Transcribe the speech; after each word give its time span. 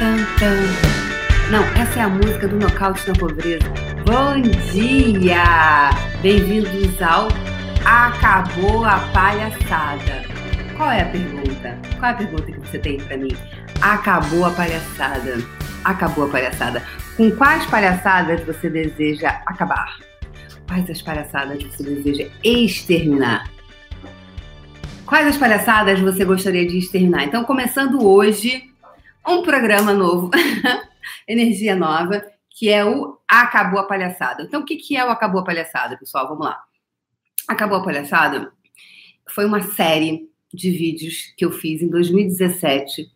Tan, 0.00 0.16
tan. 0.38 1.50
Não, 1.50 1.62
essa 1.78 2.00
é 2.00 2.02
a 2.04 2.08
música 2.08 2.48
do 2.48 2.56
Nocaute 2.56 3.06
na 3.06 3.12
Pobreza. 3.12 3.66
Bom 4.06 4.40
dia! 4.72 5.90
Bem-vindos 6.22 7.02
ao 7.02 7.28
Acabou 7.84 8.82
a 8.86 8.98
Palhaçada. 9.12 10.22
Qual 10.74 10.90
é 10.90 11.02
a 11.02 11.04
pergunta? 11.04 11.78
Qual 11.98 12.12
é 12.12 12.14
a 12.14 12.16
pergunta 12.16 12.44
que 12.44 12.60
você 12.60 12.78
tem 12.78 12.96
para 12.96 13.18
mim? 13.18 13.36
Acabou 13.82 14.46
a 14.46 14.50
palhaçada. 14.52 15.36
Acabou 15.84 16.24
a 16.24 16.28
palhaçada. 16.30 16.82
Com 17.18 17.30
quais 17.32 17.66
palhaçadas 17.66 18.42
você 18.46 18.70
deseja 18.70 19.42
acabar? 19.44 19.98
Quais 20.66 20.88
as 20.88 21.02
palhaçadas 21.02 21.62
você 21.62 21.82
deseja 21.82 22.26
exterminar? 22.42 23.50
Quais 25.04 25.26
as 25.26 25.36
palhaçadas 25.36 26.00
você 26.00 26.24
gostaria 26.24 26.66
de 26.66 26.78
exterminar? 26.78 27.24
Então, 27.24 27.44
começando 27.44 28.02
hoje, 28.02 28.69
um 29.26 29.42
programa 29.42 29.92
novo, 29.92 30.30
energia 31.26 31.74
nova, 31.74 32.24
que 32.50 32.68
é 32.68 32.84
o 32.84 33.18
Acabou 33.28 33.80
a 33.80 33.84
Palhaçada. 33.84 34.42
Então, 34.42 34.62
o 34.62 34.64
que 34.64 34.96
é 34.96 35.04
o 35.04 35.10
Acabou 35.10 35.40
a 35.40 35.44
Palhaçada, 35.44 35.96
pessoal? 35.96 36.28
Vamos 36.28 36.44
lá. 36.44 36.62
Acabou 37.48 37.78
a 37.78 37.84
Palhaçada 37.84 38.52
foi 39.30 39.46
uma 39.46 39.62
série 39.62 40.28
de 40.52 40.70
vídeos 40.70 41.32
que 41.36 41.44
eu 41.44 41.52
fiz 41.52 41.80
em 41.80 41.88
2017, 41.88 43.10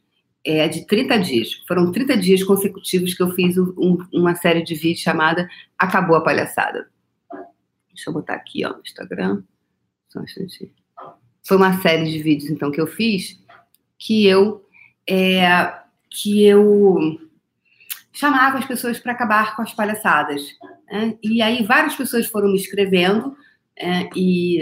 é, 0.44 0.68
de 0.68 0.86
30 0.86 1.18
dias. 1.18 1.52
Foram 1.66 1.90
30 1.90 2.16
dias 2.16 2.42
consecutivos 2.42 3.14
que 3.14 3.22
eu 3.22 3.30
fiz 3.32 3.58
um, 3.58 3.98
uma 4.12 4.34
série 4.34 4.62
de 4.62 4.74
vídeos 4.74 5.00
chamada 5.00 5.48
Acabou 5.78 6.16
a 6.16 6.22
Palhaçada. 6.22 6.88
Deixa 7.88 8.10
eu 8.10 8.14
botar 8.14 8.34
aqui, 8.34 8.64
ó, 8.64 8.72
no 8.72 8.80
Instagram. 8.80 9.42
Só 10.08 10.20
um 10.20 10.24
instantinho. 10.24 10.70
Foi 11.46 11.56
uma 11.56 11.80
série 11.80 12.10
de 12.10 12.22
vídeos, 12.22 12.50
então, 12.50 12.70
que 12.70 12.80
eu 12.80 12.86
fiz, 12.86 13.38
que 13.98 14.26
eu 14.26 14.64
é, 15.08 15.74
que 16.14 16.46
eu 16.46 17.18
chamava 18.12 18.58
as 18.58 18.64
pessoas 18.64 19.00
para 19.00 19.12
acabar 19.12 19.56
com 19.56 19.62
as 19.62 19.74
palhaçadas. 19.74 20.42
Né? 20.90 21.18
E 21.22 21.42
aí 21.42 21.64
várias 21.64 21.96
pessoas 21.96 22.26
foram 22.26 22.48
me 22.48 22.56
escrevendo 22.56 23.36
é, 23.76 24.08
e, 24.14 24.60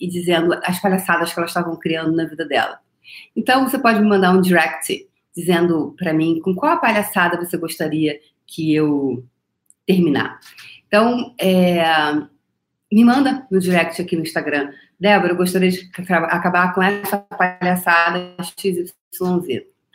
e, 0.00 0.08
dizendo 0.08 0.54
as 0.64 0.80
palhaçadas 0.80 1.32
que 1.32 1.38
elas 1.38 1.50
estavam 1.50 1.76
criando 1.76 2.16
na 2.16 2.24
vida 2.24 2.46
dela. 2.46 2.78
Então 3.36 3.68
você 3.68 3.78
pode 3.78 4.00
me 4.00 4.08
mandar 4.08 4.32
um 4.32 4.40
direct 4.40 5.06
dizendo 5.36 5.94
para 5.98 6.14
mim 6.14 6.40
com 6.40 6.54
qual 6.54 6.80
palhaçada 6.80 7.36
você 7.36 7.58
gostaria 7.58 8.18
que 8.46 8.74
eu 8.74 9.22
terminar. 9.86 10.40
Então 10.86 11.34
é, 11.38 11.84
me 12.90 13.04
manda 13.04 13.46
no 13.50 13.60
direct 13.60 14.00
aqui 14.00 14.16
no 14.16 14.22
Instagram. 14.22 14.72
Débora, 14.98 15.32
eu 15.32 15.36
gostaria 15.36 15.70
de 15.70 15.90
acabar 16.30 16.72
com 16.72 16.82
essa 16.82 17.18
palhaçada 17.18 18.34
XYZ 18.56 18.94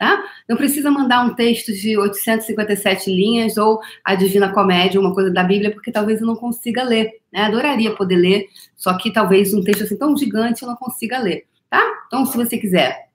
tá? 0.00 0.24
Não 0.48 0.56
precisa 0.56 0.90
mandar 0.90 1.22
um 1.26 1.34
texto 1.34 1.74
de 1.74 1.98
857 1.98 3.14
linhas 3.14 3.58
ou 3.58 3.82
a 4.02 4.14
Divina 4.14 4.50
Comédia, 4.50 4.98
uma 4.98 5.12
coisa 5.12 5.30
da 5.30 5.44
Bíblia, 5.44 5.70
porque 5.70 5.92
talvez 5.92 6.22
eu 6.22 6.26
não 6.26 6.34
consiga 6.34 6.82
ler, 6.82 7.20
né? 7.30 7.42
Adoraria 7.42 7.94
poder 7.94 8.16
ler, 8.16 8.46
só 8.74 8.96
que 8.96 9.12
talvez 9.12 9.52
um 9.52 9.62
texto 9.62 9.84
assim 9.84 9.98
tão 9.98 10.16
gigante 10.16 10.62
eu 10.62 10.68
não 10.68 10.76
consiga 10.76 11.18
ler, 11.18 11.44
tá? 11.68 11.82
Então, 12.06 12.24
se 12.24 12.34
você 12.34 12.56
quiser 12.56 13.10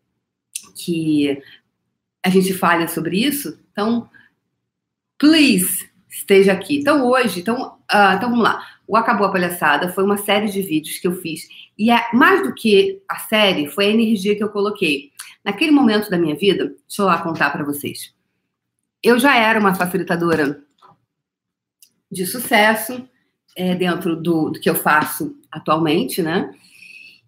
que 0.76 1.42
a 2.24 2.30
gente 2.30 2.54
fale 2.54 2.88
sobre 2.88 3.18
isso, 3.18 3.60
então, 3.72 4.08
please, 5.18 5.90
esteja 6.08 6.54
aqui. 6.54 6.78
Então, 6.78 7.04
hoje, 7.08 7.40
então, 7.40 7.80
uh, 7.92 8.14
então 8.16 8.30
vamos 8.30 8.44
lá. 8.44 8.64
O 8.88 8.96
Acabou 8.96 9.26
a 9.26 9.32
Palhaçada 9.32 9.92
foi 9.92 10.04
uma 10.04 10.18
série 10.18 10.50
de 10.50 10.62
vídeos 10.62 11.00
que 11.00 11.08
eu 11.08 11.16
fiz. 11.16 11.48
E 11.76 11.90
é, 11.90 12.00
mais 12.14 12.44
do 12.44 12.54
que 12.54 13.02
a 13.10 13.18
série, 13.18 13.66
foi 13.66 13.88
a 13.88 13.90
energia 13.90 14.36
que 14.36 14.44
eu 14.44 14.50
coloquei. 14.50 15.15
Naquele 15.46 15.70
momento 15.70 16.10
da 16.10 16.18
minha 16.18 16.36
vida, 16.36 16.66
deixa 16.66 17.04
eu 17.04 17.06
lá 17.06 17.22
contar 17.22 17.52
para 17.52 17.64
vocês. 17.64 18.12
Eu 19.04 19.20
já 19.20 19.38
era 19.38 19.60
uma 19.60 19.76
facilitadora 19.76 20.60
de 22.12 22.26
sucesso 22.26 23.08
é, 23.56 23.76
dentro 23.76 24.16
do, 24.16 24.50
do 24.50 24.60
que 24.60 24.68
eu 24.68 24.74
faço 24.74 25.38
atualmente, 25.52 26.24
né? 26.24 26.52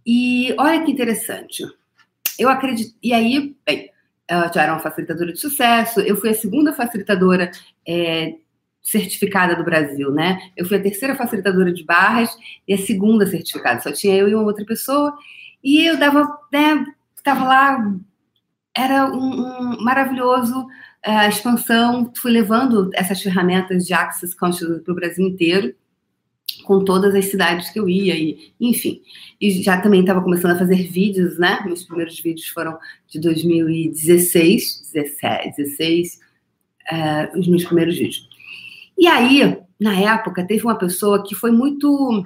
E 0.03 0.55
olha 0.57 0.83
que 0.83 0.91
interessante. 0.91 1.63
Eu 2.39 2.49
acredito. 2.49 2.95
E 3.03 3.13
aí, 3.13 3.55
bem, 3.63 3.91
eu 4.27 4.51
já 4.51 4.63
era 4.63 4.73
uma 4.73 4.79
facilitadora 4.79 5.31
de 5.31 5.39
sucesso. 5.39 5.99
Eu 5.99 6.15
fui 6.15 6.31
a 6.31 6.33
segunda 6.33 6.73
facilitadora 6.73 7.51
é, 7.87 8.33
certificada 8.81 9.55
do 9.55 9.63
Brasil, 9.63 10.11
né? 10.11 10.39
Eu 10.57 10.65
fui 10.65 10.77
a 10.77 10.81
terceira 10.81 11.15
facilitadora 11.15 11.71
de 11.71 11.83
barras 11.83 12.35
e 12.67 12.73
a 12.73 12.77
segunda 12.79 13.27
certificada. 13.27 13.79
Só 13.79 13.91
tinha 13.91 14.15
eu 14.15 14.27
e 14.27 14.33
uma 14.33 14.43
outra 14.43 14.65
pessoa. 14.65 15.15
E 15.63 15.85
eu 15.85 15.97
dava, 15.97 16.25
né, 16.51 16.85
estava 17.27 17.43
lá, 17.43 17.95
era 18.73 19.11
um, 19.11 19.41
um 19.41 19.83
maravilhoso 19.83 20.61
uh, 20.61 20.67
a 21.03 21.27
expansão, 21.27 22.11
fui 22.15 22.31
levando 22.31 22.89
essas 22.93 23.21
ferramentas 23.21 23.85
de 23.85 23.93
Access 23.93 24.35
Consciousness 24.35 24.81
para 24.81 24.91
o 24.93 24.95
Brasil 24.95 25.27
inteiro, 25.27 25.75
com 26.63 26.85
todas 26.85 27.13
as 27.13 27.25
cidades 27.25 27.69
que 27.69 27.79
eu 27.79 27.89
ia, 27.89 28.15
e, 28.15 28.53
enfim. 28.61 29.01
E 29.41 29.61
já 29.61 29.81
também 29.81 30.01
estava 30.01 30.21
começando 30.21 30.51
a 30.51 30.59
fazer 30.59 30.89
vídeos, 30.89 31.37
né? 31.37 31.59
Meus 31.65 31.83
primeiros 31.83 32.17
vídeos 32.19 32.47
foram 32.47 32.77
de 33.09 33.19
2016, 33.19 34.91
17, 34.93 35.57
16, 35.57 36.19
uh, 36.89 37.39
os 37.39 37.47
meus 37.47 37.65
primeiros 37.65 37.97
vídeos. 37.97 38.29
E 38.97 39.05
aí, 39.05 39.59
na 39.77 39.99
época, 39.99 40.47
teve 40.47 40.63
uma 40.63 40.77
pessoa 40.77 41.21
que 41.23 41.35
foi 41.35 41.51
muito. 41.51 42.25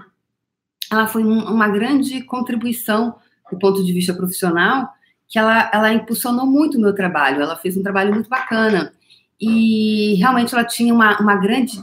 Ela 0.91 1.07
foi 1.07 1.23
um, 1.23 1.39
uma 1.45 1.67
grande 1.67 2.21
contribuição 2.23 3.15
do 3.51 3.59
ponto 3.59 3.83
de 3.83 3.93
vista 3.93 4.13
profissional, 4.13 4.89
que 5.27 5.37
ela, 5.37 5.69
ela 5.73 5.93
impulsionou 5.93 6.45
muito 6.45 6.77
o 6.77 6.81
meu 6.81 6.93
trabalho. 6.93 7.41
Ela 7.41 7.57
fez 7.57 7.77
um 7.77 7.83
trabalho 7.83 8.13
muito 8.13 8.29
bacana. 8.29 8.93
E 9.39 10.15
realmente 10.15 10.53
ela 10.53 10.63
tinha 10.63 10.93
uma, 10.93 11.19
uma 11.19 11.35
grande 11.35 11.81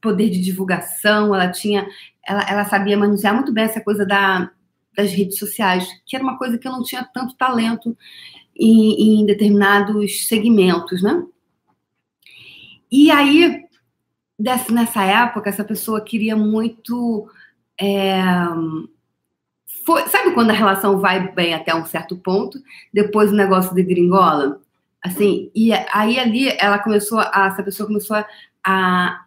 poder 0.00 0.30
de 0.30 0.40
divulgação, 0.40 1.34
ela 1.34 1.50
tinha. 1.50 1.86
Ela, 2.26 2.42
ela 2.48 2.64
sabia 2.64 2.98
manusear 2.98 3.34
muito 3.34 3.52
bem 3.52 3.64
essa 3.64 3.80
coisa 3.80 4.04
da, 4.04 4.50
das 4.94 5.12
redes 5.12 5.38
sociais, 5.38 5.86
que 6.04 6.16
era 6.16 6.22
uma 6.22 6.36
coisa 6.36 6.58
que 6.58 6.68
eu 6.68 6.72
não 6.72 6.82
tinha 6.82 7.08
tanto 7.14 7.36
talento 7.36 7.96
em, 8.54 9.20
em 9.20 9.26
determinados 9.26 10.26
segmentos, 10.26 11.02
né? 11.02 11.24
E 12.90 13.10
aí, 13.10 13.62
dessa, 14.38 14.72
nessa 14.72 15.04
época, 15.04 15.48
essa 15.48 15.64
pessoa 15.64 16.00
queria 16.00 16.36
muito. 16.36 17.30
É, 17.80 18.20
foi, 19.88 20.06
sabe 20.08 20.32
quando 20.32 20.50
a 20.50 20.52
relação 20.52 20.98
vai 20.98 21.32
bem 21.32 21.54
até 21.54 21.74
um 21.74 21.86
certo 21.86 22.14
ponto, 22.14 22.62
depois 22.92 23.32
o 23.32 23.34
negócio 23.34 23.74
de 23.74 23.82
gringola? 23.82 24.60
Assim, 25.02 25.50
e 25.54 25.72
aí 25.72 26.18
ali 26.18 26.50
ela 26.58 26.78
começou, 26.78 27.18
a, 27.20 27.46
essa 27.50 27.62
pessoa 27.62 27.86
começou 27.86 28.22
a, 28.62 29.24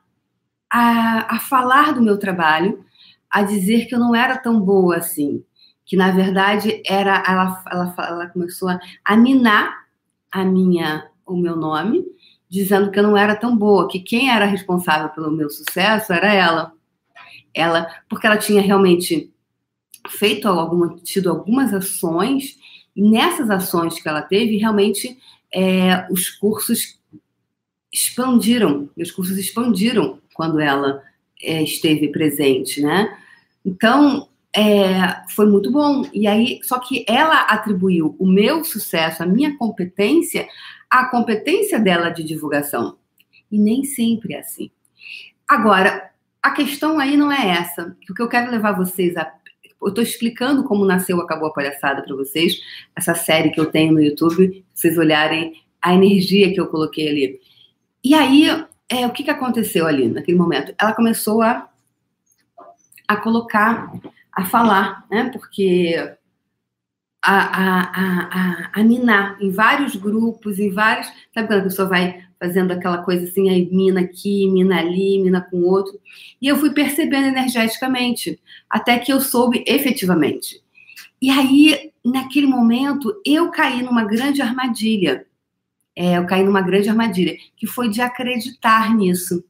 a, 0.72 1.36
a 1.36 1.40
falar 1.40 1.96
do 1.96 2.02
meu 2.04 2.16
trabalho, 2.20 2.86
a 3.28 3.42
dizer 3.42 3.88
que 3.88 3.96
eu 3.96 4.00
não 4.00 4.14
era 4.14 4.38
tão 4.38 4.62
boa 4.62 4.98
assim, 4.98 5.44
que 5.84 5.98
na 5.98 6.12
verdade 6.12 6.84
era, 6.86 7.24
ela, 7.28 7.64
ela, 7.72 7.96
ela 7.98 8.28
começou 8.28 8.70
a, 8.70 8.80
a 9.04 9.18
minar 9.18 9.88
a 10.32 10.46
minha, 10.46 11.10
o 11.26 11.36
meu 11.36 11.56
nome, 11.56 12.06
dizendo 12.48 12.92
que 12.92 13.00
eu 13.00 13.04
não 13.04 13.18
era 13.18 13.36
tão 13.36 13.58
boa, 13.58 13.88
que 13.88 14.00
quem 14.00 14.30
era 14.30 14.46
responsável 14.46 15.10
pelo 15.10 15.32
meu 15.32 15.50
sucesso 15.50 16.14
era 16.14 16.32
ela. 16.32 16.72
Ela, 17.52 17.88
porque 18.08 18.28
ela 18.28 18.38
tinha 18.38 18.62
realmente 18.62 19.31
feito 20.12 20.48
alguma, 20.48 20.96
tido 21.04 21.30
algumas 21.30 21.74
ações, 21.74 22.58
e 22.96 23.02
nessas 23.02 23.50
ações 23.50 24.02
que 24.02 24.08
ela 24.08 24.22
teve, 24.22 24.58
realmente 24.58 25.18
é, 25.54 26.08
os 26.10 26.30
cursos 26.30 27.00
expandiram, 27.92 28.90
os 28.98 29.12
cursos 29.12 29.38
expandiram 29.38 30.20
quando 30.34 30.60
ela 30.60 31.02
é, 31.42 31.62
esteve 31.62 32.10
presente, 32.10 32.82
né? 32.82 33.18
Então, 33.66 34.28
é, 34.56 35.24
foi 35.30 35.46
muito 35.46 35.72
bom. 35.72 36.08
E 36.14 36.28
aí, 36.28 36.60
só 36.64 36.80
que 36.80 37.06
ela 37.08 37.42
atribuiu 37.42 38.16
o 38.20 38.28
meu 38.28 38.64
sucesso, 38.64 39.24
a 39.24 39.26
minha 39.26 39.58
competência, 39.58 40.48
à 40.90 41.06
competência 41.06 41.80
dela 41.80 42.10
de 42.10 42.24
divulgação. 42.24 42.98
E 43.52 43.58
nem 43.58 43.84
sempre 43.84 44.34
é 44.34 44.40
assim. 44.40 44.72
Agora, 45.48 46.12
a 46.42 46.52
questão 46.52 47.00
aí 47.00 47.16
não 47.16 47.32
é 47.32 47.50
essa. 47.50 47.96
O 48.10 48.14
que 48.14 48.22
eu 48.22 48.30
quero 48.30 48.52
levar 48.52 48.72
vocês 48.74 49.16
a. 49.18 49.32
Eu 49.82 49.90
estou 49.90 50.04
explicando 50.04 50.64
como 50.64 50.86
nasceu 50.86 51.20
Acabou 51.20 51.50
a 51.50 51.54
Palhaçada 51.54 52.04
para 52.04 52.16
vocês, 52.16 52.62
essa 52.96 53.16
série 53.16 53.50
que 53.50 53.60
eu 53.60 53.66
tenho 53.66 53.94
no 53.94 54.02
YouTube, 54.02 54.64
vocês 54.74 54.98
olharem 54.98 55.54
a 55.82 55.94
energia 55.94 56.54
que 56.54 56.60
eu 56.60 56.68
coloquei 56.68 57.10
ali. 57.10 57.40
E 58.04 58.14
aí, 58.14 58.48
é, 58.90 59.06
o 59.08 59.12
que, 59.12 59.24
que 59.24 59.32
aconteceu 59.32 59.88
ali 59.88 60.08
naquele 60.08 60.38
momento? 60.38 60.74
Ela 60.80 60.94
começou 60.94 61.42
a, 61.42 61.70
a 63.08 63.16
colocar 63.18 63.92
a 64.32 64.46
falar, 64.46 65.06
né? 65.10 65.30
Porque 65.32 65.96
a, 67.24 67.34
a, 67.34 67.82
a, 67.82 68.72
a, 68.74 68.84
minar 68.84 69.38
em 69.42 69.52
vários 69.52 69.96
grupos, 69.96 70.60
em 70.60 70.72
vários. 70.72 71.08
Sabe 71.34 71.48
quando 71.48 71.60
a 71.60 71.64
pessoa 71.64 71.88
vai 71.88 72.24
fazendo 72.42 72.72
aquela 72.72 72.98
coisa 73.04 73.26
assim, 73.26 73.50
aí 73.52 73.70
mina 73.72 74.02
aqui, 74.02 74.50
mina 74.50 74.80
ali, 74.80 75.22
mina 75.22 75.40
com 75.40 75.62
outro. 75.62 76.02
E 76.42 76.48
eu 76.48 76.58
fui 76.58 76.72
percebendo 76.72 77.28
energeticamente, 77.28 78.42
até 78.68 78.98
que 78.98 79.14
eu 79.14 79.22
soube 79.22 79.64
efetivamente. 79.68 80.60
E 81.22 81.30
aí, 81.30 81.92
naquele 82.04 82.48
momento, 82.48 83.14
eu 83.24 83.52
caí 83.52 83.84
numa 83.84 84.04
grande 84.04 84.42
armadilha. 84.42 85.28
é, 85.96 86.18
eu 86.18 86.26
caí 86.26 86.44
numa 86.44 86.62
grande 86.62 86.90
armadilha, 86.90 87.38
que 87.56 87.68
foi 87.68 87.90
de 87.90 88.02
acreditar 88.02 88.96
nisso. 88.96 89.44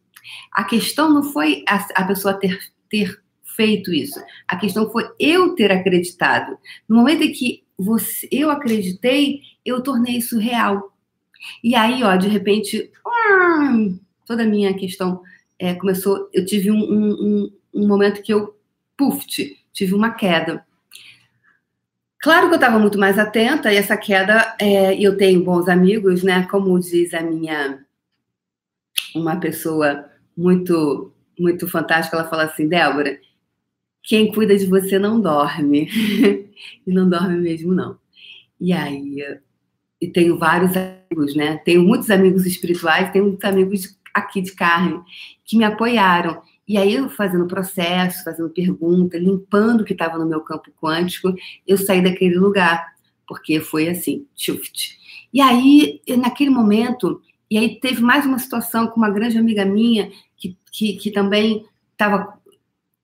A 0.51 0.65
questão 0.65 1.09
não 1.09 1.23
foi 1.23 1.63
a, 1.69 1.75
a 1.95 2.03
pessoa 2.03 2.33
ter, 2.33 2.59
ter 2.89 3.21
feito 3.55 3.93
isso. 3.93 4.19
A 4.47 4.57
questão 4.57 4.91
foi 4.91 5.07
eu 5.17 5.55
ter 5.55 5.71
acreditado. 5.71 6.57
No 6.89 6.97
momento 6.97 7.23
em 7.23 7.31
que 7.31 7.63
você, 7.77 8.27
eu 8.29 8.49
acreditei, 8.49 9.39
eu 9.65 9.81
tornei 9.81 10.17
isso 10.17 10.37
real. 10.37 10.90
E 11.63 11.75
aí, 11.75 12.03
ó, 12.03 12.15
de 12.15 12.27
repente, 12.27 12.91
hum, 13.05 13.99
toda 14.25 14.43
a 14.43 14.47
minha 14.47 14.73
questão 14.73 15.21
é, 15.59 15.73
começou. 15.73 16.29
Eu 16.33 16.45
tive 16.45 16.71
um, 16.71 16.79
um, 16.79 17.51
um, 17.73 17.87
momento 17.87 18.21
que 18.21 18.33
eu, 18.33 18.55
puf, 18.97 19.25
tive 19.71 19.93
uma 19.93 20.11
queda. 20.11 20.65
Claro 22.19 22.47
que 22.47 22.53
eu 22.53 22.57
estava 22.59 22.77
muito 22.77 22.99
mais 22.99 23.17
atenta, 23.17 23.73
e 23.73 23.77
essa 23.77 23.97
queda, 23.97 24.55
é, 24.59 24.93
eu 24.95 25.17
tenho 25.17 25.43
bons 25.43 25.67
amigos, 25.67 26.23
né? 26.23 26.45
Como 26.49 26.79
diz 26.79 27.13
a 27.13 27.21
minha, 27.21 27.83
uma 29.15 29.39
pessoa 29.39 30.05
muito, 30.37 31.11
muito 31.39 31.67
fantástica, 31.67 32.17
ela 32.17 32.29
fala 32.29 32.43
assim, 32.43 32.67
Débora, 32.67 33.19
quem 34.03 34.31
cuida 34.31 34.57
de 34.57 34.65
você 34.65 34.99
não 34.99 35.19
dorme. 35.19 35.87
e 36.85 36.91
não 36.91 37.09
dorme 37.09 37.37
mesmo, 37.37 37.73
não. 37.73 37.97
E 38.59 38.71
aí, 38.73 39.39
e 40.01 40.07
tenho 40.07 40.37
vários 40.37 40.71
amigos, 40.75 41.35
né? 41.35 41.57
Tenho 41.63 41.83
muitos 41.83 42.09
amigos 42.09 42.45
espirituais, 42.45 43.11
tenho 43.11 43.25
muitos 43.25 43.47
amigos 43.47 43.97
aqui 44.11 44.41
de 44.41 44.51
carne 44.53 44.99
que 45.45 45.55
me 45.55 45.63
apoiaram. 45.63 46.41
E 46.67 46.77
aí, 46.77 46.95
eu 46.95 47.09
fazendo 47.09 47.45
processo, 47.45 48.23
fazendo 48.23 48.49
pergunta, 48.49 49.17
limpando 49.17 49.81
o 49.81 49.85
que 49.85 49.93
estava 49.93 50.17
no 50.17 50.25
meu 50.25 50.41
campo 50.41 50.71
quântico, 50.81 51.33
eu 51.67 51.77
saí 51.77 52.01
daquele 52.01 52.35
lugar, 52.35 52.93
porque 53.27 53.59
foi 53.59 53.89
assim, 53.89 54.25
shift. 54.35 54.97
E 55.31 55.39
aí, 55.39 56.01
naquele 56.17 56.49
momento, 56.49 57.21
e 57.49 57.57
aí 57.57 57.79
teve 57.79 58.01
mais 58.01 58.25
uma 58.25 58.39
situação 58.39 58.87
com 58.87 58.97
uma 58.97 59.09
grande 59.09 59.37
amiga 59.37 59.65
minha, 59.65 60.09
que, 60.35 60.57
que, 60.71 60.93
que 60.93 61.11
também 61.11 61.65
estava 61.91 62.41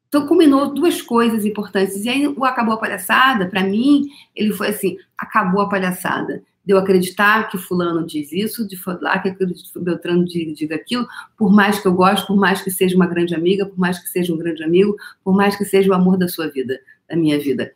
então, 0.07 0.25
combinou 0.25 0.73
duas 0.73 1.01
coisas 1.01 1.45
importantes. 1.45 2.05
E 2.05 2.09
aí, 2.09 2.27
o 2.27 2.45
Acabou 2.45 2.75
a 2.75 2.79
Palhaçada, 2.79 3.45
para 3.47 3.63
mim, 3.63 4.07
ele 4.35 4.53
foi 4.53 4.69
assim: 4.69 4.97
acabou 5.17 5.61
a 5.61 5.69
palhaçada. 5.69 6.43
De 6.67 6.73
eu 6.73 6.77
acreditar 6.77 7.49
que 7.49 7.57
Fulano 7.57 8.05
diz 8.05 8.29
isso, 8.33 8.67
de 8.67 8.75
falar 8.75 9.19
que 9.19 9.33
Beltrano 9.79 10.25
diga 10.25 10.75
aquilo, 10.75 11.07
por 11.37 11.49
mais 11.49 11.79
que 11.79 11.87
eu 11.87 11.93
goste, 11.93 12.27
por 12.27 12.35
mais 12.35 12.61
que 12.61 12.69
seja 12.69 12.93
uma 12.93 13.07
grande 13.07 13.33
amiga, 13.33 13.65
por 13.65 13.79
mais 13.79 13.97
que 13.97 14.09
seja 14.09 14.33
um 14.33 14.37
grande 14.37 14.61
amigo, 14.65 14.97
por 15.23 15.33
mais 15.33 15.55
que 15.55 15.63
seja 15.63 15.89
o 15.89 15.93
amor 15.93 16.17
da 16.17 16.27
sua 16.27 16.49
vida, 16.49 16.77
da 17.09 17.15
minha 17.15 17.39
vida. 17.39 17.71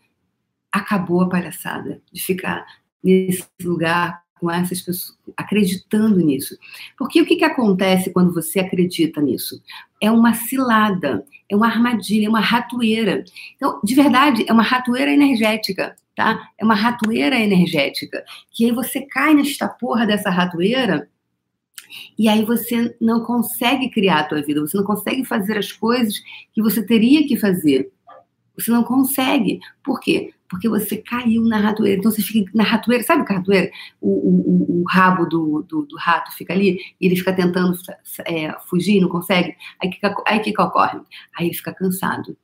Acabou 0.70 1.22
a 1.22 1.30
palhaçada 1.30 2.02
de 2.12 2.22
ficar 2.22 2.66
nesse 3.02 3.48
lugar 3.64 4.21
com 4.42 4.50
essas 4.50 4.82
pessoas, 4.82 5.16
acreditando 5.38 6.18
nisso. 6.18 6.58
Porque 6.98 7.22
o 7.22 7.26
que, 7.26 7.36
que 7.36 7.46
acontece 7.46 8.12
quando 8.12 8.34
você 8.34 8.60
acredita 8.60 9.22
nisso? 9.22 9.62
É 10.02 10.10
uma 10.10 10.34
cilada, 10.34 11.24
é 11.48 11.56
uma 11.56 11.68
armadilha, 11.68 12.26
é 12.26 12.30
uma 12.30 12.40
ratoeira. 12.40 13.24
Então, 13.56 13.80
de 13.84 13.94
verdade, 13.94 14.44
é 14.48 14.52
uma 14.52 14.64
ratoeira 14.64 15.12
energética, 15.14 15.96
tá? 16.16 16.50
É 16.58 16.66
uma 16.66 16.74
ratoeira 16.74 17.40
energética. 17.40 18.26
Que 18.50 18.66
aí 18.66 18.72
você 18.72 19.02
cai 19.02 19.36
nesta 19.36 19.68
porra 19.68 20.08
dessa 20.08 20.32
ratoeira 20.32 21.08
e 22.18 22.28
aí 22.28 22.44
você 22.44 22.96
não 23.00 23.24
consegue 23.24 23.92
criar 23.92 24.22
a 24.22 24.24
tua 24.24 24.42
vida, 24.42 24.60
você 24.60 24.76
não 24.76 24.84
consegue 24.84 25.24
fazer 25.24 25.56
as 25.56 25.72
coisas 25.72 26.20
que 26.52 26.64
você 26.64 26.84
teria 26.84 27.28
que 27.28 27.38
fazer. 27.38 27.92
Você 28.58 28.72
não 28.72 28.84
consegue. 28.84 29.60
Por 29.84 30.00
quê? 30.00 30.34
Porque 30.52 30.68
você 30.68 30.98
caiu 30.98 31.44
na 31.44 31.58
ratoeira. 31.58 31.98
Então 31.98 32.12
você 32.12 32.22
fica 32.22 32.52
na 32.54 32.66
ratoeira, 32.66 33.06
sabe 33.06 33.22
o 33.22 33.26
que 33.26 33.32
é 33.32 33.36
ratoeira? 33.38 33.72
O, 34.02 34.10
o, 34.10 34.82
o 34.82 34.84
rabo 34.84 35.26
do, 35.26 35.64
do, 35.64 35.86
do, 35.86 35.96
rato 35.96 36.30
fica 36.34 36.52
ali 36.52 36.78
e 37.00 37.06
ele 37.06 37.16
fica 37.16 37.32
tentando 37.32 37.74
é, 38.26 38.52
fugir, 38.68 39.00
não 39.00 39.08
consegue. 39.08 39.56
Aí 39.82 39.88
o 39.88 39.92
que, 39.92 40.00
aí 40.28 40.40
que, 40.42 40.52
que 40.52 40.62
ocorre? 40.62 41.00
Aí 41.38 41.48
ele 41.48 41.56
fica 41.56 41.74
cansado. 41.74 42.38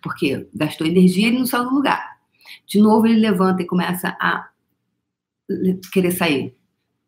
Porque 0.00 0.48
gastou 0.54 0.86
energia 0.86 1.24
e 1.24 1.30
ele 1.30 1.38
não 1.40 1.46
saiu 1.46 1.64
do 1.64 1.74
lugar. 1.74 2.16
De 2.64 2.78
novo 2.78 3.08
ele 3.08 3.18
levanta 3.18 3.60
e 3.64 3.66
começa 3.66 4.16
a 4.20 4.48
querer 5.92 6.12
sair. 6.12 6.54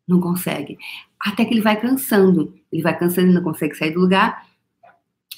Não 0.06 0.20
consegue. 0.20 0.76
Até 1.20 1.44
que 1.44 1.54
ele 1.54 1.62
vai 1.62 1.80
cansando. 1.80 2.52
Ele 2.72 2.82
vai 2.82 2.98
cansando 2.98 3.30
e 3.30 3.34
não 3.34 3.42
consegue 3.42 3.76
sair 3.76 3.92
do 3.92 4.00
lugar. 4.00 4.44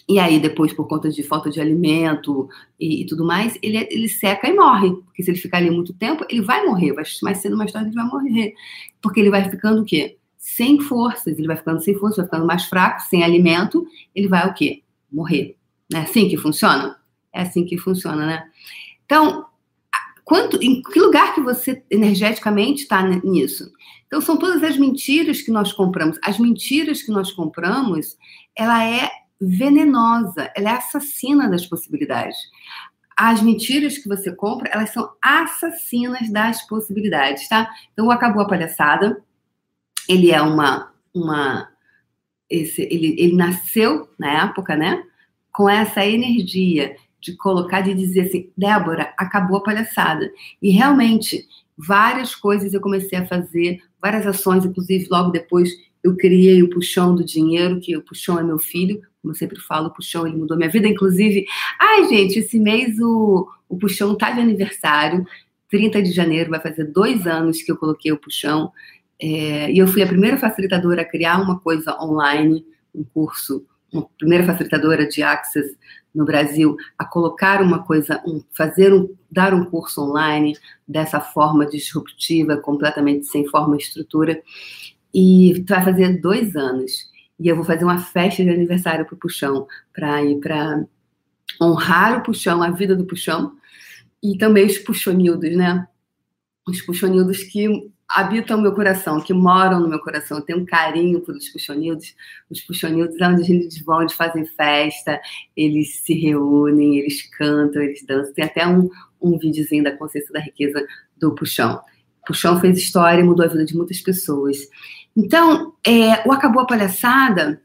E 0.08 0.18
aí, 0.18 0.40
depois, 0.40 0.72
por 0.72 0.88
conta 0.88 1.10
de 1.10 1.22
falta 1.22 1.50
de 1.50 1.60
alimento 1.60 2.48
e, 2.80 3.02
e, 3.02 3.06
tudo 3.06 3.26
mais, 3.26 3.58
ele, 3.62 3.86
ele 3.90 4.08
seca 4.08 4.48
e 4.48 4.54
morre. 4.54 4.90
Porque 5.04 5.22
se 5.22 5.30
ele 5.30 5.38
ficar 5.38 5.58
ali 5.58 5.70
muito 5.70 5.92
tempo, 5.92 6.24
ele 6.30 6.40
vai 6.40 6.64
morrer. 6.64 6.94
Vai, 6.94 7.04
mais 7.22 7.38
cedo 7.38 7.52
ou 7.52 7.58
mais 7.58 7.70
tarde 7.70 7.90
ele 7.90 7.94
vai 7.94 8.06
morrer. 8.06 8.54
Porque 9.02 9.20
ele 9.20 9.28
vai 9.28 9.50
ficando 9.50 9.82
o 9.82 9.84
quê? 9.84 10.16
Sem 10.38 10.80
forças. 10.80 11.38
Ele 11.38 11.46
vai 11.46 11.58
ficando 11.58 11.82
sem 11.82 11.94
força, 11.94 12.22
vai 12.22 12.24
ficando 12.24 12.46
mais 12.46 12.64
fraco, 12.64 13.02
sem 13.02 13.22
alimento. 13.22 13.86
Ele 14.14 14.28
vai 14.28 14.48
o 14.48 14.54
quê? 14.54 14.82
Morrer. 15.12 15.56
Não 15.92 16.00
é 16.00 16.04
assim 16.04 16.26
que 16.26 16.38
funciona? 16.38 16.96
É 17.30 17.42
assim 17.42 17.66
que 17.66 17.76
funciona, 17.76 18.24
né? 18.24 18.48
Então, 19.04 19.44
quanto, 20.24 20.56
em 20.62 20.80
que 20.80 21.00
lugar 21.00 21.34
que 21.34 21.42
você 21.42 21.82
energeticamente 21.90 22.84
está 22.84 23.02
nisso? 23.02 23.70
Então, 24.06 24.22
são 24.22 24.38
todas 24.38 24.62
as 24.62 24.78
mentiras 24.78 25.42
que 25.42 25.50
nós 25.50 25.70
compramos. 25.70 26.18
As 26.24 26.38
mentiras 26.38 27.02
que 27.02 27.10
nós 27.10 27.30
compramos, 27.30 28.16
ela 28.56 28.82
é 28.82 29.10
venenosa, 29.40 30.50
ela 30.54 30.70
é 30.70 30.72
assassina 30.74 31.48
das 31.48 31.66
possibilidades. 31.66 32.36
As 33.16 33.42
mentiras 33.42 33.98
que 33.98 34.08
você 34.08 34.32
compra, 34.34 34.70
elas 34.72 34.90
são 34.90 35.10
assassinas 35.20 36.30
das 36.30 36.66
possibilidades, 36.66 37.48
tá? 37.48 37.68
Então, 37.92 38.10
acabou 38.10 38.42
a 38.42 38.48
palhaçada. 38.48 39.22
Ele 40.08 40.30
é 40.30 40.40
uma 40.40 40.92
uma 41.14 41.68
esse, 42.48 42.82
ele, 42.82 43.14
ele 43.18 43.34
nasceu 43.34 44.08
na 44.18 44.44
época, 44.44 44.76
né? 44.76 45.02
Com 45.52 45.68
essa 45.68 46.04
energia 46.04 46.96
de 47.20 47.36
colocar, 47.36 47.80
de 47.80 47.92
dizer 47.94 48.22
assim, 48.22 48.50
Débora, 48.56 49.12
acabou 49.18 49.58
a 49.58 49.62
palhaçada. 49.62 50.30
E 50.62 50.70
realmente, 50.70 51.46
várias 51.76 52.34
coisas 52.34 52.72
eu 52.72 52.80
comecei 52.80 53.18
a 53.18 53.26
fazer, 53.26 53.82
várias 54.00 54.26
ações, 54.26 54.64
inclusive 54.64 55.08
logo 55.10 55.30
depois 55.30 55.70
eu 56.02 56.16
criei 56.16 56.62
o 56.62 56.70
Puxão 56.70 57.14
do 57.14 57.24
Dinheiro, 57.24 57.80
que 57.80 57.96
o 57.96 58.02
Puxão 58.02 58.38
é 58.38 58.42
meu 58.42 58.58
filho, 58.58 59.00
como 59.20 59.32
eu 59.32 59.36
sempre 59.36 59.60
falo, 59.60 59.88
o 59.88 59.92
Puxão 59.92 60.26
ele 60.26 60.36
mudou 60.36 60.56
minha 60.56 60.70
vida. 60.70 60.88
Inclusive, 60.88 61.44
ai, 61.78 62.08
gente, 62.08 62.38
esse 62.38 62.58
mês 62.58 62.98
o, 62.98 63.48
o 63.68 63.76
Puxão 63.76 64.16
tá 64.16 64.30
de 64.30 64.40
aniversário, 64.40 65.26
30 65.68 66.02
de 66.02 66.12
janeiro, 66.12 66.50
vai 66.50 66.60
fazer 66.60 66.84
dois 66.84 67.26
anos 67.26 67.62
que 67.62 67.70
eu 67.70 67.76
coloquei 67.76 68.12
o 68.12 68.18
Puxão. 68.18 68.72
É, 69.20 69.70
e 69.70 69.78
eu 69.78 69.86
fui 69.86 70.02
a 70.02 70.06
primeira 70.06 70.38
facilitadora 70.38 71.02
a 71.02 71.04
criar 71.04 71.42
uma 71.42 71.58
coisa 71.58 71.96
online, 72.00 72.64
um 72.94 73.04
curso, 73.04 73.66
uma 73.92 74.08
primeira 74.16 74.44
facilitadora 74.46 75.06
de 75.06 75.22
Access 75.22 75.76
no 76.14 76.24
Brasil 76.24 76.76
a 76.96 77.04
colocar 77.04 77.60
uma 77.60 77.82
coisa, 77.84 78.22
um, 78.26 78.42
fazer 78.52 78.92
um, 78.92 79.14
dar 79.30 79.52
um 79.52 79.64
curso 79.64 80.02
online 80.02 80.56
dessa 80.86 81.20
forma 81.20 81.66
disruptiva, 81.66 82.56
completamente 82.56 83.26
sem 83.26 83.46
forma 83.46 83.76
e 83.76 83.78
estrutura. 83.78 84.40
E 85.12 85.64
vai 85.66 85.84
fazer 85.84 86.20
dois 86.20 86.54
anos. 86.56 87.10
E 87.38 87.48
eu 87.48 87.56
vou 87.56 87.64
fazer 87.64 87.84
uma 87.84 87.98
festa 87.98 88.42
de 88.42 88.50
aniversário 88.50 89.06
para 89.06 89.14
o 89.14 89.18
Puxão, 89.18 89.66
para 89.92 90.22
ir 90.24 90.40
para 90.40 90.84
honrar 91.60 92.18
o 92.18 92.22
Puxão, 92.22 92.62
a 92.62 92.70
vida 92.70 92.96
do 92.96 93.06
Puxão, 93.06 93.52
e 94.22 94.36
também 94.36 94.66
os 94.66 94.78
puxonildos, 94.78 95.56
né? 95.56 95.86
Os 96.66 96.82
puxonildos 96.82 97.44
que 97.44 97.90
habitam 98.08 98.58
o 98.58 98.62
meu 98.62 98.74
coração, 98.74 99.20
que 99.20 99.32
moram 99.34 99.80
no 99.80 99.88
meu 99.88 100.00
coração. 100.00 100.38
Eu 100.38 100.44
tenho 100.44 100.60
um 100.60 100.64
carinho 100.64 101.20
pelos 101.20 101.48
puxonildos. 101.50 102.14
Os 102.50 102.60
puxonildos 102.60 103.20
é 103.20 103.28
onde 103.28 103.52
eles 103.52 103.80
vão, 103.82 104.00
eles 104.00 104.14
fazem 104.14 104.46
festa, 104.46 105.20
eles 105.56 106.00
se 106.00 106.14
reúnem, 106.14 106.98
eles 106.98 107.22
cantam, 107.36 107.82
eles 107.82 108.04
dançam. 108.06 108.32
Tem 108.32 108.44
até 108.44 108.66
um, 108.66 108.88
um 109.20 109.38
videozinho 109.38 109.84
da 109.84 109.96
Consciência 109.96 110.32
da 110.32 110.40
Riqueza 110.40 110.84
do 111.16 111.34
Puxão. 111.34 111.80
Puxão 112.26 112.60
fez 112.60 112.78
história 112.78 113.20
e 113.20 113.24
mudou 113.24 113.44
a 113.44 113.48
vida 113.48 113.64
de 113.64 113.76
muitas 113.76 114.00
pessoas. 114.00 114.56
Então, 115.18 115.74
é, 115.84 116.28
o 116.28 116.32
Acabou 116.32 116.62
a 116.62 116.66
Palhaçada, 116.66 117.60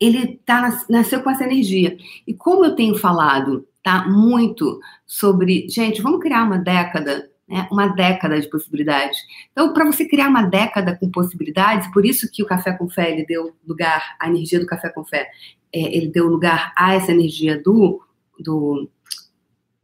ele 0.00 0.40
tá, 0.46 0.82
nasceu 0.88 1.22
com 1.22 1.28
essa 1.28 1.44
energia. 1.44 1.94
E 2.26 2.32
como 2.32 2.64
eu 2.64 2.74
tenho 2.74 2.94
falado 2.94 3.68
tá, 3.82 4.08
muito 4.08 4.80
sobre, 5.04 5.68
gente, 5.68 6.00
vamos 6.00 6.20
criar 6.20 6.44
uma 6.44 6.56
década, 6.56 7.30
né, 7.46 7.68
uma 7.70 7.88
década 7.88 8.40
de 8.40 8.48
possibilidades. 8.48 9.18
Então, 9.52 9.74
para 9.74 9.84
você 9.84 10.08
criar 10.08 10.28
uma 10.28 10.44
década 10.44 10.96
com 10.96 11.10
possibilidades, 11.10 11.86
por 11.92 12.06
isso 12.06 12.30
que 12.32 12.42
o 12.42 12.46
Café 12.46 12.72
com 12.72 12.88
Fé 12.88 13.12
ele 13.12 13.26
deu 13.26 13.54
lugar, 13.68 14.16
a 14.18 14.26
energia 14.26 14.58
do 14.58 14.66
Café 14.66 14.88
com 14.88 15.04
Fé, 15.04 15.30
é, 15.70 15.94
ele 15.94 16.08
deu 16.08 16.26
lugar 16.28 16.72
a 16.74 16.94
essa 16.94 17.12
energia 17.12 17.60
do, 17.62 18.00
do 18.40 18.88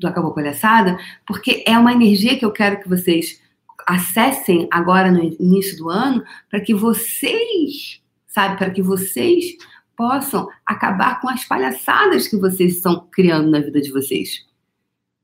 do 0.01 0.09
Acabou 0.09 0.35
Palhaçada, 0.35 0.99
porque 1.25 1.63
é 1.65 1.79
uma 1.79 1.93
energia 1.93 2.37
que 2.37 2.45
eu 2.45 2.51
quero 2.51 2.81
que 2.81 2.89
vocês 2.89 3.41
acessem 3.87 4.69
agora 4.71 5.11
no 5.11 5.23
início 5.23 5.77
do 5.79 5.89
ano, 5.89 6.25
para 6.51 6.61
que 6.61 6.75
vocês, 6.75 8.01
sabe, 8.27 8.59
para 8.59 8.71
que 8.71 8.83
vocês 8.83 9.57
possam 9.97 10.49
acabar 10.67 11.21
com 11.21 11.29
as 11.29 11.45
palhaçadas 11.45 12.27
que 12.27 12.37
vocês 12.37 12.77
estão 12.77 13.07
criando 13.11 13.51
na 13.51 13.61
vida 13.61 13.81
de 13.81 13.91
vocês. 13.91 14.45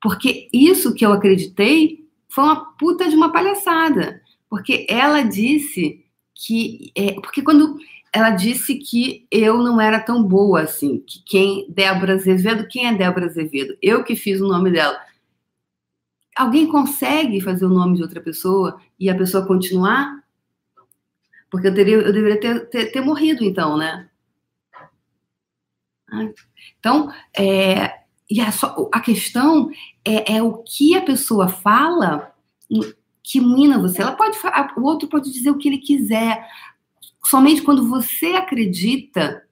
Porque 0.01 0.49
isso 0.53 0.95
que 0.95 1.05
eu 1.05 1.13
acreditei 1.13 2.07
foi 2.29 2.45
uma 2.45 2.77
puta 2.77 3.09
de 3.09 3.17
uma 3.17 3.33
palhaçada. 3.33 4.23
Porque 4.49 4.87
ela 4.89 5.23
disse 5.23 6.05
que. 6.35 6.93
É, 6.95 7.13
porque 7.15 7.43
quando 7.43 7.77
ela 8.13 8.31
disse 8.31 8.77
que 8.77 9.27
eu 9.31 9.59
não 9.59 9.81
era 9.81 10.01
tão 10.01 10.23
boa 10.23 10.63
assim, 10.63 11.03
que 11.07 11.23
quem. 11.27 11.67
Débora 11.69 12.15
Azevedo, 12.15 12.69
quem 12.69 12.87
é 12.87 12.95
Débora 12.95 13.27
Azevedo? 13.27 13.77
Eu 13.83 14.05
que 14.05 14.15
fiz 14.15 14.41
o 14.41 14.49
nome 14.49 14.71
dela. 14.71 14.99
Alguém 16.39 16.69
consegue 16.69 17.41
fazer 17.41 17.67
o 17.67 17.69
nome 17.69 17.97
de 17.97 18.03
outra 18.03 18.21
pessoa 18.21 18.81
e 18.99 19.11
a 19.11 19.17
pessoa 19.17 19.45
continuar? 19.45 20.23
Porque 21.51 21.67
eu, 21.67 21.75
teria, 21.75 21.97
eu 21.97 22.13
deveria 22.13 22.39
ter, 22.41 22.71
ter, 22.71 22.93
ter 22.93 23.01
morrido, 23.01 23.43
então, 23.43 23.77
né? 23.77 24.09
Então, 26.79 27.13
é, 27.37 28.03
e 28.31 28.41
a, 28.41 28.51
a 28.93 29.01
questão 29.01 29.69
é, 30.05 30.37
é, 30.37 30.43
o 30.43 30.63
que 30.63 30.95
a 30.95 31.03
pessoa 31.03 31.49
fala 31.49 32.33
que 33.23 33.41
mina 33.41 33.79
você. 33.79 34.01
Ela 34.01 34.13
pode 34.13 34.39
o 34.77 34.83
outro 34.83 35.09
pode 35.09 35.33
dizer 35.33 35.51
o 35.51 35.59
que 35.59 35.69
ele 35.69 35.79
quiser. 35.79 36.47
Somente 37.25 37.63
quando 37.63 37.89
você 37.89 38.29
acredita 38.29 39.43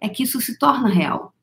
é 0.00 0.08
que 0.08 0.22
isso 0.22 0.40
se 0.40 0.56
torna 0.56 0.88
real. 0.88 1.34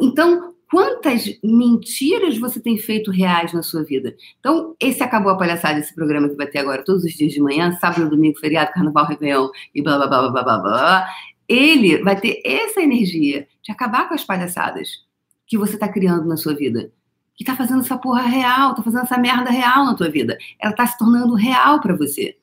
Então, 0.00 0.54
quantas 0.70 1.38
mentiras 1.42 2.38
você 2.38 2.60
tem 2.60 2.76
feito 2.78 3.10
reais 3.10 3.52
na 3.52 3.62
sua 3.62 3.82
vida? 3.82 4.14
Então, 4.38 4.74
esse 4.78 5.02
acabou 5.02 5.32
a 5.32 5.36
palhaçada, 5.36 5.78
esse 5.78 5.94
programa 5.94 6.28
que 6.28 6.36
vai 6.36 6.46
ter 6.46 6.58
agora 6.58 6.84
todos 6.84 7.04
os 7.04 7.12
dias 7.12 7.32
de 7.32 7.40
manhã, 7.40 7.72
sábado, 7.72 8.10
domingo, 8.10 8.38
feriado, 8.38 8.72
carnaval, 8.72 9.06
réveillon 9.06 9.48
e 9.74 9.82
blá 9.82 9.96
blá 9.96 10.06
blá 10.06 10.30
blá 10.30 10.42
blá 10.42 10.58
blá. 10.58 11.08
Ele 11.48 12.02
vai 12.02 12.20
ter 12.20 12.42
essa 12.44 12.80
energia 12.80 13.48
de 13.62 13.72
acabar 13.72 14.08
com 14.08 14.14
as 14.14 14.24
palhaçadas 14.24 15.06
que 15.46 15.56
você 15.56 15.74
está 15.74 15.88
criando 15.88 16.26
na 16.26 16.36
sua 16.36 16.54
vida. 16.54 16.92
Que 17.34 17.42
está 17.42 17.56
fazendo 17.56 17.80
essa 17.80 17.96
porra 17.96 18.22
real, 18.22 18.72
está 18.72 18.82
fazendo 18.82 19.04
essa 19.04 19.16
merda 19.16 19.50
real 19.50 19.86
na 19.86 19.94
tua 19.94 20.10
vida. 20.10 20.36
Ela 20.60 20.72
está 20.72 20.86
se 20.86 20.98
tornando 20.98 21.34
real 21.34 21.80
para 21.80 21.96
você. 21.96 22.36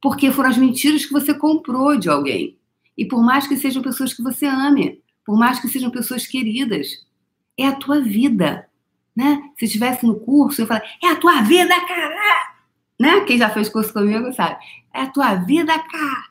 Porque 0.00 0.30
foram 0.30 0.48
as 0.48 0.56
mentiras 0.56 1.04
que 1.04 1.12
você 1.12 1.34
comprou 1.34 1.96
de 1.98 2.08
alguém. 2.08 2.56
E 2.96 3.04
por 3.04 3.22
mais 3.22 3.46
que 3.46 3.56
sejam 3.56 3.82
pessoas 3.82 4.14
que 4.14 4.22
você 4.22 4.46
ame, 4.46 5.02
por 5.26 5.36
mais 5.36 5.60
que 5.60 5.68
sejam 5.68 5.90
pessoas 5.90 6.26
queridas, 6.26 7.06
é 7.58 7.66
a 7.66 7.74
tua 7.74 8.00
vida. 8.00 8.68
Né? 9.16 9.42
Se 9.58 9.64
estivesse 9.64 10.06
no 10.06 10.20
curso, 10.20 10.62
eu 10.62 10.66
falar, 10.66 10.84
é 11.02 11.08
a 11.08 11.16
tua 11.16 11.42
vida, 11.42 11.74
cara! 11.86 12.54
Né? 13.00 13.20
Quem 13.22 13.38
já 13.38 13.50
fez 13.50 13.68
curso 13.68 13.92
comigo 13.92 14.32
sabe. 14.32 14.56
É 14.94 15.02
a 15.02 15.06
tua 15.10 15.34
vida, 15.34 15.76
cara! 15.78 16.28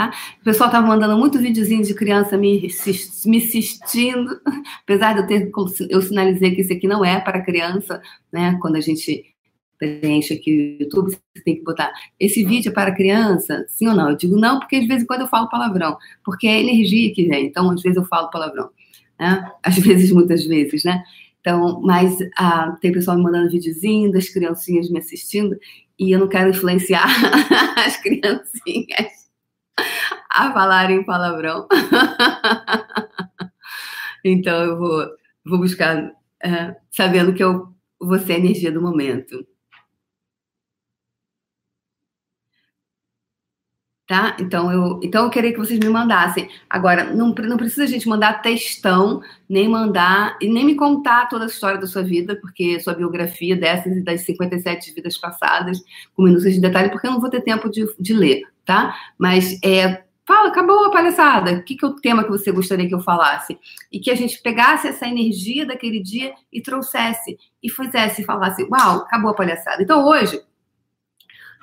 Tá? 0.00 0.10
O 0.40 0.44
pessoal 0.44 0.68
estava 0.68 0.86
mandando 0.86 1.18
muito 1.18 1.38
videozinho 1.38 1.84
de 1.84 1.94
criança 1.94 2.38
me, 2.38 2.66
me 3.26 3.36
assistindo, 3.36 4.40
apesar 4.82 5.12
de 5.12 5.20
eu 5.20 5.26
ter, 5.26 5.50
eu 5.90 6.00
sinalizei 6.00 6.54
que 6.54 6.62
isso 6.62 6.72
aqui 6.72 6.88
não 6.88 7.04
é 7.04 7.20
para 7.20 7.44
criança, 7.44 8.00
né? 8.32 8.56
Quando 8.62 8.76
a 8.76 8.80
gente 8.80 9.26
preenche 9.78 10.32
aqui 10.32 10.78
o 10.78 10.82
YouTube, 10.82 11.10
você 11.10 11.44
tem 11.44 11.56
que 11.56 11.64
botar 11.64 11.92
esse 12.18 12.42
vídeo 12.44 12.70
é 12.70 12.72
para 12.72 12.94
criança, 12.94 13.66
sim 13.68 13.88
ou 13.88 13.94
não? 13.94 14.08
Eu 14.08 14.16
digo 14.16 14.38
não, 14.38 14.58
porque 14.58 14.80
de 14.80 14.86
vez 14.86 15.02
em 15.02 15.06
quando 15.06 15.22
eu 15.22 15.28
falo 15.28 15.50
palavrão, 15.50 15.98
porque 16.24 16.46
é 16.46 16.60
energia 16.60 17.12
que 17.12 17.26
vem, 17.26 17.46
então 17.46 17.70
às 17.70 17.82
vezes 17.82 17.98
eu 17.98 18.04
falo 18.04 18.30
palavrão, 18.30 18.70
né? 19.20 19.52
Às 19.62 19.76
vezes, 19.78 20.10
muitas 20.10 20.44
vezes, 20.46 20.82
né? 20.82 21.04
Então, 21.40 21.80
mas 21.82 22.18
ah, 22.38 22.76
tem 22.80 22.92
pessoal 22.92 23.16
me 23.16 23.22
mandando 23.22 23.50
videozinho 23.50 24.12
das 24.12 24.28
criancinhas 24.28 24.90
me 24.90 24.98
assistindo 24.98 25.58
e 25.98 26.12
eu 26.12 26.18
não 26.18 26.28
quero 26.28 26.50
influenciar 26.50 27.06
as 27.76 27.96
criancinhas 27.98 29.30
a 30.30 30.52
falarem 30.52 31.04
palavrão. 31.04 31.66
então 34.24 34.64
eu 34.64 34.78
vou, 34.78 35.06
vou 35.46 35.58
buscar, 35.58 36.06
uh, 36.06 36.76
sabendo 36.90 37.32
que 37.32 37.42
eu 37.42 37.68
vou 37.98 38.18
ser 38.18 38.34
a 38.34 38.38
energia 38.38 38.70
do 38.70 38.82
momento. 38.82 39.46
Tá? 44.10 44.36
Então 44.40 44.72
eu, 44.72 44.98
então 45.04 45.24
eu 45.24 45.30
queria 45.30 45.52
que 45.52 45.58
vocês 45.58 45.78
me 45.78 45.88
mandassem. 45.88 46.48
Agora, 46.68 47.04
não, 47.04 47.28
não 47.28 47.56
precisa 47.56 47.84
a 47.84 47.86
gente 47.86 48.08
mandar 48.08 48.42
textão, 48.42 49.22
nem 49.48 49.68
mandar, 49.68 50.36
e 50.40 50.48
nem 50.48 50.64
me 50.64 50.74
contar 50.74 51.28
toda 51.28 51.44
a 51.44 51.46
história 51.46 51.78
da 51.78 51.86
sua 51.86 52.02
vida, 52.02 52.34
porque 52.34 52.80
sua 52.80 52.92
biografia 52.92 53.54
dessas 53.54 53.96
e 53.96 54.02
das 54.02 54.22
57 54.22 54.92
vidas 54.94 55.16
passadas, 55.16 55.80
com 56.16 56.24
minutos 56.24 56.52
de 56.52 56.60
detalhe, 56.60 56.90
porque 56.90 57.06
eu 57.06 57.12
não 57.12 57.20
vou 57.20 57.30
ter 57.30 57.40
tempo 57.42 57.70
de, 57.70 57.86
de 58.00 58.12
ler, 58.12 58.42
tá? 58.64 58.96
Mas 59.16 59.56
é, 59.62 60.02
Fala, 60.26 60.48
acabou 60.48 60.84
a 60.86 60.90
palhaçada. 60.90 61.52
O 61.52 61.62
que, 61.62 61.76
que 61.76 61.84
é 61.84 61.88
o 61.88 61.94
tema 61.94 62.24
que 62.24 62.30
você 62.30 62.50
gostaria 62.50 62.88
que 62.88 62.94
eu 62.94 63.00
falasse? 63.00 63.58
E 63.92 63.98
que 63.98 64.10
a 64.10 64.14
gente 64.16 64.40
pegasse 64.42 64.88
essa 64.88 65.06
energia 65.06 65.66
daquele 65.66 66.00
dia 66.00 66.34
e 66.52 66.60
trouxesse, 66.60 67.38
e 67.62 67.70
fizesse, 67.70 68.24
falasse, 68.24 68.62
uau, 68.64 68.98
acabou 68.98 69.30
a 69.30 69.34
palhaçada. 69.34 69.82
Então, 69.82 70.04
hoje, 70.04 70.40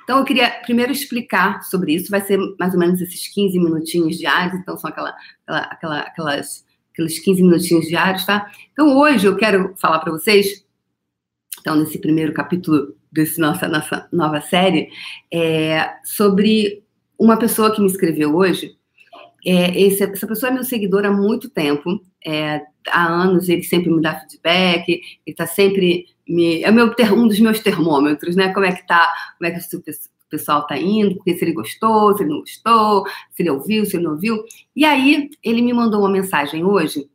então 0.08 0.20
eu 0.20 0.24
queria 0.24 0.50
primeiro 0.62 0.90
explicar 0.90 1.62
sobre 1.64 1.92
isso. 1.92 2.10
Vai 2.10 2.22
ser 2.22 2.38
mais 2.58 2.72
ou 2.72 2.80
menos 2.80 2.98
esses 2.98 3.28
15 3.28 3.58
minutinhos 3.58 4.16
diários, 4.16 4.58
então 4.58 4.74
são 4.78 4.88
aquela, 4.88 5.14
aquela, 5.46 5.60
aquela 5.64 6.00
aquelas, 6.00 6.64
aqueles 6.94 7.18
15 7.18 7.42
minutinhos 7.42 7.86
diários, 7.86 8.24
tá? 8.24 8.50
Então, 8.72 8.96
hoje 8.96 9.26
eu 9.26 9.36
quero 9.36 9.74
falar 9.76 9.98
para 9.98 10.10
vocês, 10.10 10.64
então, 11.60 11.76
nesse 11.76 11.98
primeiro 11.98 12.32
capítulo 12.32 12.96
dessa 13.12 13.38
nossa, 13.38 13.68
nossa 13.68 14.08
nova 14.10 14.40
série, 14.40 14.88
é, 15.30 15.90
sobre 16.02 16.82
uma 17.18 17.36
pessoa 17.36 17.70
que 17.70 17.82
me 17.82 17.86
escreveu 17.86 18.34
hoje, 18.34 18.78
é, 19.44 19.78
esse, 19.78 20.02
essa 20.04 20.26
pessoa 20.26 20.50
é 20.50 20.54
meu 20.54 20.64
seguidor 20.64 21.04
há 21.04 21.12
muito 21.12 21.50
tempo, 21.50 22.00
é, 22.24 22.62
há 22.88 23.06
anos 23.06 23.50
ele 23.50 23.62
sempre 23.62 23.90
me 23.90 24.00
dá 24.00 24.20
feedback, 24.20 24.88
ele 24.88 25.02
está 25.26 25.46
sempre 25.46 26.06
me, 26.28 26.62
é 26.62 26.70
meu, 26.70 26.94
um 27.14 27.26
dos 27.26 27.40
meus 27.40 27.60
termômetros, 27.60 28.36
né? 28.36 28.52
Como 28.52 28.66
é 28.66 28.72
que 28.72 28.86
tá, 28.86 29.10
como 29.38 29.48
é 29.48 29.50
que 29.50 29.76
o 29.76 29.82
pessoal 30.28 30.62
está 30.62 30.76
indo, 30.76 31.18
se 31.24 31.38
ele 31.42 31.52
gostou, 31.52 32.16
se 32.16 32.22
ele 32.22 32.30
não 32.30 32.40
gostou, 32.40 33.06
se 33.32 33.42
ele 33.42 33.50
ouviu, 33.50 33.84
se 33.86 33.96
ele 33.96 34.04
não 34.04 34.12
ouviu. 34.12 34.44
E 34.76 34.84
aí 34.84 35.30
ele 35.42 35.62
me 35.62 35.72
mandou 35.72 36.00
uma 36.00 36.10
mensagem 36.10 36.64
hoje 36.64 37.08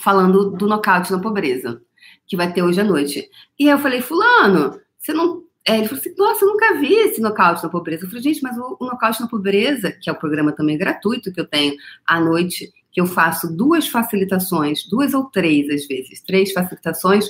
falando 0.00 0.50
do 0.50 0.66
nocaute 0.66 1.10
na 1.10 1.18
pobreza, 1.18 1.82
que 2.26 2.36
vai 2.36 2.52
ter 2.52 2.62
hoje 2.62 2.80
à 2.80 2.84
noite. 2.84 3.28
E 3.58 3.64
aí 3.64 3.70
eu 3.70 3.78
falei, 3.78 4.00
fulano, 4.00 4.80
você 4.98 5.12
não 5.12 5.42
é, 5.66 5.76
ele 5.76 5.88
falou 5.88 6.00
assim: 6.00 6.14
Nossa, 6.16 6.44
eu 6.44 6.48
nunca 6.48 6.74
vi 6.80 6.94
esse 6.94 7.20
nocaute 7.20 7.62
na 7.62 7.68
pobreza. 7.68 8.04
Eu 8.04 8.08
falei: 8.08 8.22
Gente, 8.22 8.42
mas 8.42 8.56
o, 8.56 8.76
o 8.80 8.86
nocaute 8.86 9.20
na 9.20 9.28
pobreza, 9.28 9.92
que 9.92 10.08
é 10.08 10.12
o 10.12 10.16
programa 10.16 10.52
também 10.52 10.78
gratuito 10.78 11.32
que 11.32 11.40
eu 11.40 11.46
tenho 11.46 11.74
à 12.06 12.18
noite, 12.18 12.72
que 12.90 13.00
eu 13.00 13.06
faço 13.06 13.54
duas 13.54 13.86
facilitações, 13.86 14.88
duas 14.88 15.12
ou 15.12 15.24
três 15.24 15.68
às 15.68 15.86
vezes, 15.86 16.22
três 16.22 16.52
facilitações, 16.52 17.26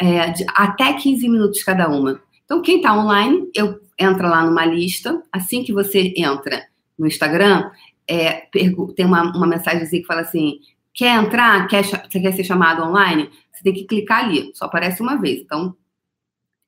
é, 0.00 0.30
de 0.30 0.46
até 0.48 0.94
15 0.94 1.28
minutos 1.28 1.62
cada 1.62 1.88
uma. 1.88 2.22
Então, 2.44 2.62
quem 2.62 2.78
está 2.78 2.98
online, 2.98 3.50
eu 3.54 3.78
entra 3.98 4.28
lá 4.28 4.44
numa 4.44 4.64
lista. 4.64 5.22
Assim 5.30 5.62
que 5.62 5.72
você 5.72 6.14
entra 6.16 6.66
no 6.98 7.06
Instagram, 7.06 7.70
é, 8.08 8.48
tem 8.50 9.04
uma, 9.04 9.36
uma 9.36 9.46
mensagem 9.46 9.86
que 9.86 10.06
fala 10.06 10.22
assim: 10.22 10.58
quer 10.94 11.22
entrar? 11.22 11.68
Quer, 11.68 11.84
você 11.84 12.18
quer 12.18 12.32
ser 12.32 12.44
chamado 12.44 12.82
online? 12.82 13.30
Você 13.52 13.62
tem 13.62 13.74
que 13.74 13.84
clicar 13.84 14.24
ali, 14.24 14.50
só 14.54 14.64
aparece 14.64 15.02
uma 15.02 15.20
vez. 15.20 15.42
Então, 15.42 15.76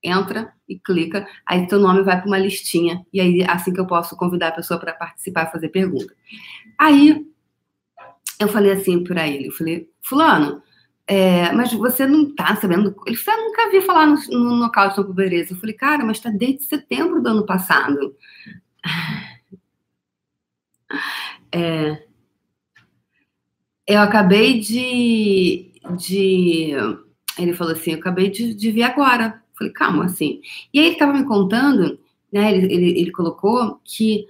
entra 0.02 0.52
e 0.68 0.78
clica, 0.78 1.26
aí 1.46 1.66
teu 1.66 1.78
nome 1.78 2.02
vai 2.02 2.18
para 2.18 2.26
uma 2.26 2.38
listinha, 2.38 3.06
e 3.12 3.20
aí 3.20 3.44
assim 3.44 3.72
que 3.72 3.78
eu 3.78 3.86
posso 3.86 4.16
convidar 4.16 4.48
a 4.48 4.52
pessoa 4.52 4.78
para 4.78 4.92
participar, 4.92 5.50
fazer 5.50 5.68
pergunta. 5.68 6.12
Aí 6.76 7.24
eu 8.40 8.48
falei 8.48 8.72
assim 8.72 9.04
para 9.04 9.28
ele, 9.28 9.46
eu 9.46 9.52
falei, 9.52 9.88
fulano, 10.02 10.60
é, 11.06 11.52
mas 11.52 11.72
você 11.72 12.06
não 12.06 12.34
tá 12.34 12.56
sabendo, 12.56 12.94
ele 13.06 13.16
falou, 13.16 13.40
ah, 13.40 13.44
nunca 13.44 13.70
vi 13.70 13.80
falar 13.82 14.06
no, 14.06 14.16
no 14.30 14.56
nocaute 14.56 14.96
da 14.96 15.04
pobreza. 15.04 15.52
Eu 15.52 15.58
falei, 15.58 15.74
cara, 15.74 16.04
mas 16.04 16.20
tá 16.20 16.30
desde 16.30 16.64
setembro 16.64 17.20
do 17.20 17.28
ano 17.28 17.46
passado. 17.46 18.14
É, 21.54 22.02
eu 23.86 24.00
acabei 24.00 24.58
de, 24.60 25.70
de. 25.98 26.72
Ele 27.38 27.52
falou 27.52 27.72
assim: 27.72 27.92
eu 27.92 27.98
acabei 27.98 28.30
de, 28.30 28.54
de 28.54 28.70
ver 28.70 28.84
agora. 28.84 29.42
Falei, 29.56 29.72
calma, 29.72 30.06
assim. 30.06 30.40
E 30.72 30.78
aí 30.78 30.86
ele 30.86 30.94
estava 30.94 31.12
me 31.12 31.24
contando, 31.24 31.98
né? 32.32 32.54
Ele, 32.54 32.72
ele, 32.72 33.00
ele 33.00 33.12
colocou 33.12 33.80
que 33.84 34.26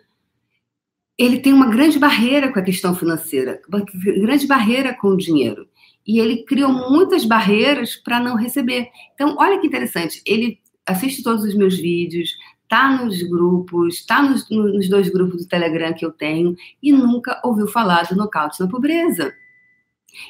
ele 1.16 1.38
tem 1.40 1.52
uma 1.52 1.70
grande 1.70 1.98
barreira 1.98 2.52
com 2.52 2.58
a 2.58 2.62
questão 2.62 2.94
financeira, 2.94 3.62
uma 3.68 3.84
grande 4.20 4.46
barreira 4.46 4.94
com 4.94 5.08
o 5.08 5.16
dinheiro. 5.16 5.68
E 6.06 6.18
ele 6.18 6.44
criou 6.44 6.72
muitas 6.72 7.24
barreiras 7.24 7.96
para 7.96 8.20
não 8.20 8.36
receber. 8.36 8.88
Então, 9.14 9.36
olha 9.38 9.60
que 9.60 9.66
interessante. 9.66 10.22
Ele 10.26 10.58
assiste 10.86 11.22
todos 11.22 11.44
os 11.44 11.54
meus 11.54 11.76
vídeos, 11.76 12.30
tá 12.68 12.90
nos 12.96 13.22
grupos, 13.22 14.04
tá 14.04 14.22
nos, 14.22 14.48
nos 14.50 14.88
dois 14.88 15.08
grupos 15.08 15.42
do 15.42 15.48
Telegram 15.48 15.92
que 15.92 16.04
eu 16.04 16.10
tenho 16.10 16.56
e 16.82 16.92
nunca 16.92 17.40
ouviu 17.44 17.68
falar 17.68 18.04
do 18.04 18.16
nocaute 18.16 18.60
na 18.60 18.66
pobreza. 18.66 19.32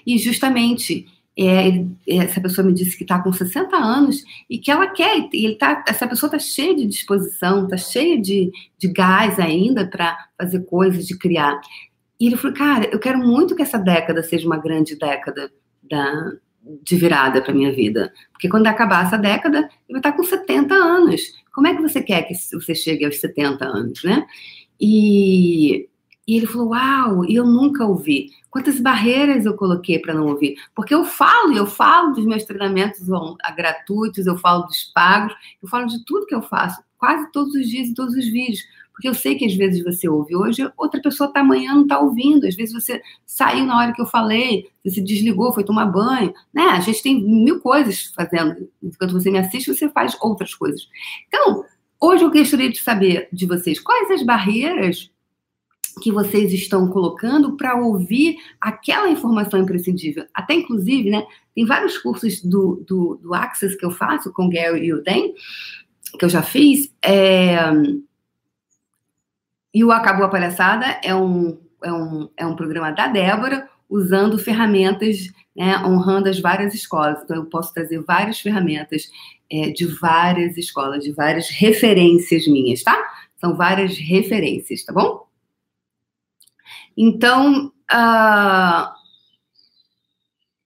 E 0.06 0.18
justamente 0.18 1.06
é, 1.38 1.84
essa 2.06 2.40
pessoa 2.40 2.66
me 2.66 2.74
disse 2.74 2.96
que 2.96 3.04
está 3.04 3.22
com 3.22 3.32
60 3.32 3.74
anos 3.76 4.22
e 4.48 4.58
que 4.58 4.70
ela 4.70 4.88
quer, 4.88 5.28
e 5.32 5.46
ele 5.46 5.54
tá, 5.54 5.84
essa 5.88 6.06
pessoa 6.06 6.28
está 6.28 6.38
cheia 6.38 6.74
de 6.74 6.86
disposição, 6.86 7.64
está 7.64 7.76
cheia 7.76 8.20
de, 8.20 8.50
de 8.78 8.88
gás 8.88 9.38
ainda 9.38 9.86
para 9.86 10.16
fazer 10.36 10.64
coisas, 10.66 11.06
de 11.06 11.16
criar. 11.16 11.60
E 12.20 12.26
ele 12.26 12.36
falou, 12.36 12.56
cara, 12.56 12.88
eu 12.92 12.98
quero 12.98 13.18
muito 13.18 13.56
que 13.56 13.62
essa 13.62 13.78
década 13.78 14.22
seja 14.22 14.46
uma 14.46 14.58
grande 14.58 14.96
década 14.96 15.50
da, 15.82 16.32
de 16.82 16.96
virada 16.96 17.42
para 17.42 17.54
minha 17.54 17.72
vida. 17.72 18.12
Porque 18.32 18.48
quando 18.48 18.66
acabar 18.66 19.06
essa 19.06 19.18
década, 19.18 19.58
eu 19.88 19.94
vou 19.94 19.96
estar 19.98 20.12
com 20.12 20.22
70 20.22 20.74
anos. 20.74 21.20
como 21.52 21.66
é 21.66 21.74
que 21.74 21.82
você 21.82 22.02
quer 22.02 22.22
que 22.22 22.34
você 22.34 22.74
chegue 22.74 23.04
aos 23.04 23.20
70 23.20 23.64
anos, 23.64 24.02
né? 24.04 24.26
E, 24.80 25.88
e 26.26 26.36
ele 26.36 26.46
falou: 26.46 26.70
Uau, 26.70 27.24
eu 27.28 27.44
nunca 27.44 27.84
ouvi. 27.84 28.30
Quantas 28.50 28.78
barreiras 28.78 29.46
eu 29.46 29.54
coloquei 29.54 29.98
para 29.98 30.12
não 30.12 30.26
ouvir? 30.26 30.56
Porque 30.74 30.94
eu 30.94 31.04
falo, 31.04 31.56
eu 31.56 31.66
falo 31.66 32.14
dos 32.14 32.26
meus 32.26 32.44
treinamentos 32.44 33.00
gratuitos, 33.56 34.26
eu 34.26 34.36
falo 34.36 34.64
dos 34.64 34.84
pagos, 34.94 35.34
eu 35.62 35.68
falo 35.68 35.86
de 35.86 36.04
tudo 36.04 36.26
que 36.26 36.34
eu 36.34 36.42
faço, 36.42 36.82
quase 36.98 37.32
todos 37.32 37.54
os 37.54 37.66
dias 37.66 37.88
em 37.88 37.94
todos 37.94 38.14
os 38.14 38.26
vídeos. 38.26 38.60
Porque 38.92 39.08
eu 39.08 39.14
sei 39.14 39.34
que 39.34 39.44
às 39.44 39.54
vezes 39.54 39.82
você 39.82 40.08
ouve 40.08 40.36
hoje, 40.36 40.70
outra 40.76 41.00
pessoa 41.00 41.28
está 41.28 41.40
amanhã 41.40 41.74
não 41.74 41.82
está 41.82 41.98
ouvindo. 41.98 42.46
Às 42.46 42.54
vezes 42.54 42.74
você 42.74 43.00
saiu 43.26 43.64
na 43.64 43.78
hora 43.78 43.92
que 43.92 44.00
eu 44.00 44.06
falei, 44.06 44.68
você 44.84 44.96
se 44.96 45.02
desligou, 45.02 45.52
foi 45.52 45.64
tomar 45.64 45.86
banho. 45.86 46.32
Né? 46.52 46.62
A 46.62 46.80
gente 46.80 47.02
tem 47.02 47.22
mil 47.22 47.60
coisas 47.60 48.12
fazendo. 48.14 48.68
Enquanto 48.82 49.12
você 49.12 49.30
me 49.30 49.38
assiste, 49.38 49.72
você 49.72 49.88
faz 49.88 50.16
outras 50.20 50.54
coisas. 50.54 50.86
Então, 51.28 51.64
hoje 52.00 52.24
eu 52.24 52.30
gostaria 52.30 52.70
de 52.70 52.80
saber 52.80 53.28
de 53.32 53.46
vocês 53.46 53.80
quais 53.80 54.10
as 54.10 54.22
barreiras 54.22 55.10
que 56.00 56.10
vocês 56.10 56.52
estão 56.52 56.88
colocando 56.88 57.56
para 57.56 57.74
ouvir 57.76 58.36
aquela 58.60 59.10
informação 59.10 59.60
imprescindível. 59.60 60.24
Até, 60.32 60.54
inclusive, 60.54 61.10
né, 61.10 61.26
tem 61.54 61.66
vários 61.66 61.98
cursos 61.98 62.42
do, 62.42 62.82
do, 62.86 63.18
do 63.22 63.34
Access 63.34 63.76
que 63.76 63.84
eu 63.84 63.90
faço 63.90 64.32
com 64.32 64.46
o 64.46 64.50
Gary 64.50 64.86
e 64.86 64.94
o 64.94 65.02
Dan, 65.02 65.28
que 66.18 66.24
eu 66.24 66.28
já 66.28 66.42
fiz. 66.42 66.92
É... 67.02 67.58
E 69.72 69.84
o 69.84 69.90
Acabou 69.90 70.24
a 70.24 70.28
Palhaçada 70.28 71.00
é 71.02 71.14
um, 71.14 71.58
é, 71.82 71.92
um, 71.92 72.28
é 72.36 72.46
um 72.46 72.56
programa 72.56 72.90
da 72.90 73.08
Débora, 73.08 73.68
usando 73.88 74.38
ferramentas, 74.38 75.30
né, 75.54 75.78
honrando 75.84 76.28
as 76.28 76.40
várias 76.40 76.74
escolas. 76.74 77.22
Então, 77.22 77.36
eu 77.36 77.46
posso 77.46 77.72
trazer 77.72 78.02
várias 78.02 78.40
ferramentas 78.40 79.10
é, 79.50 79.70
de 79.70 79.86
várias 79.86 80.56
escolas, 80.56 81.04
de 81.04 81.12
várias 81.12 81.48
referências 81.50 82.46
minhas, 82.46 82.82
tá? 82.82 82.96
São 83.36 83.54
várias 83.54 83.98
referências, 83.98 84.84
tá 84.84 84.92
bom? 84.92 85.26
Então, 86.96 87.72
uh, 87.92 88.92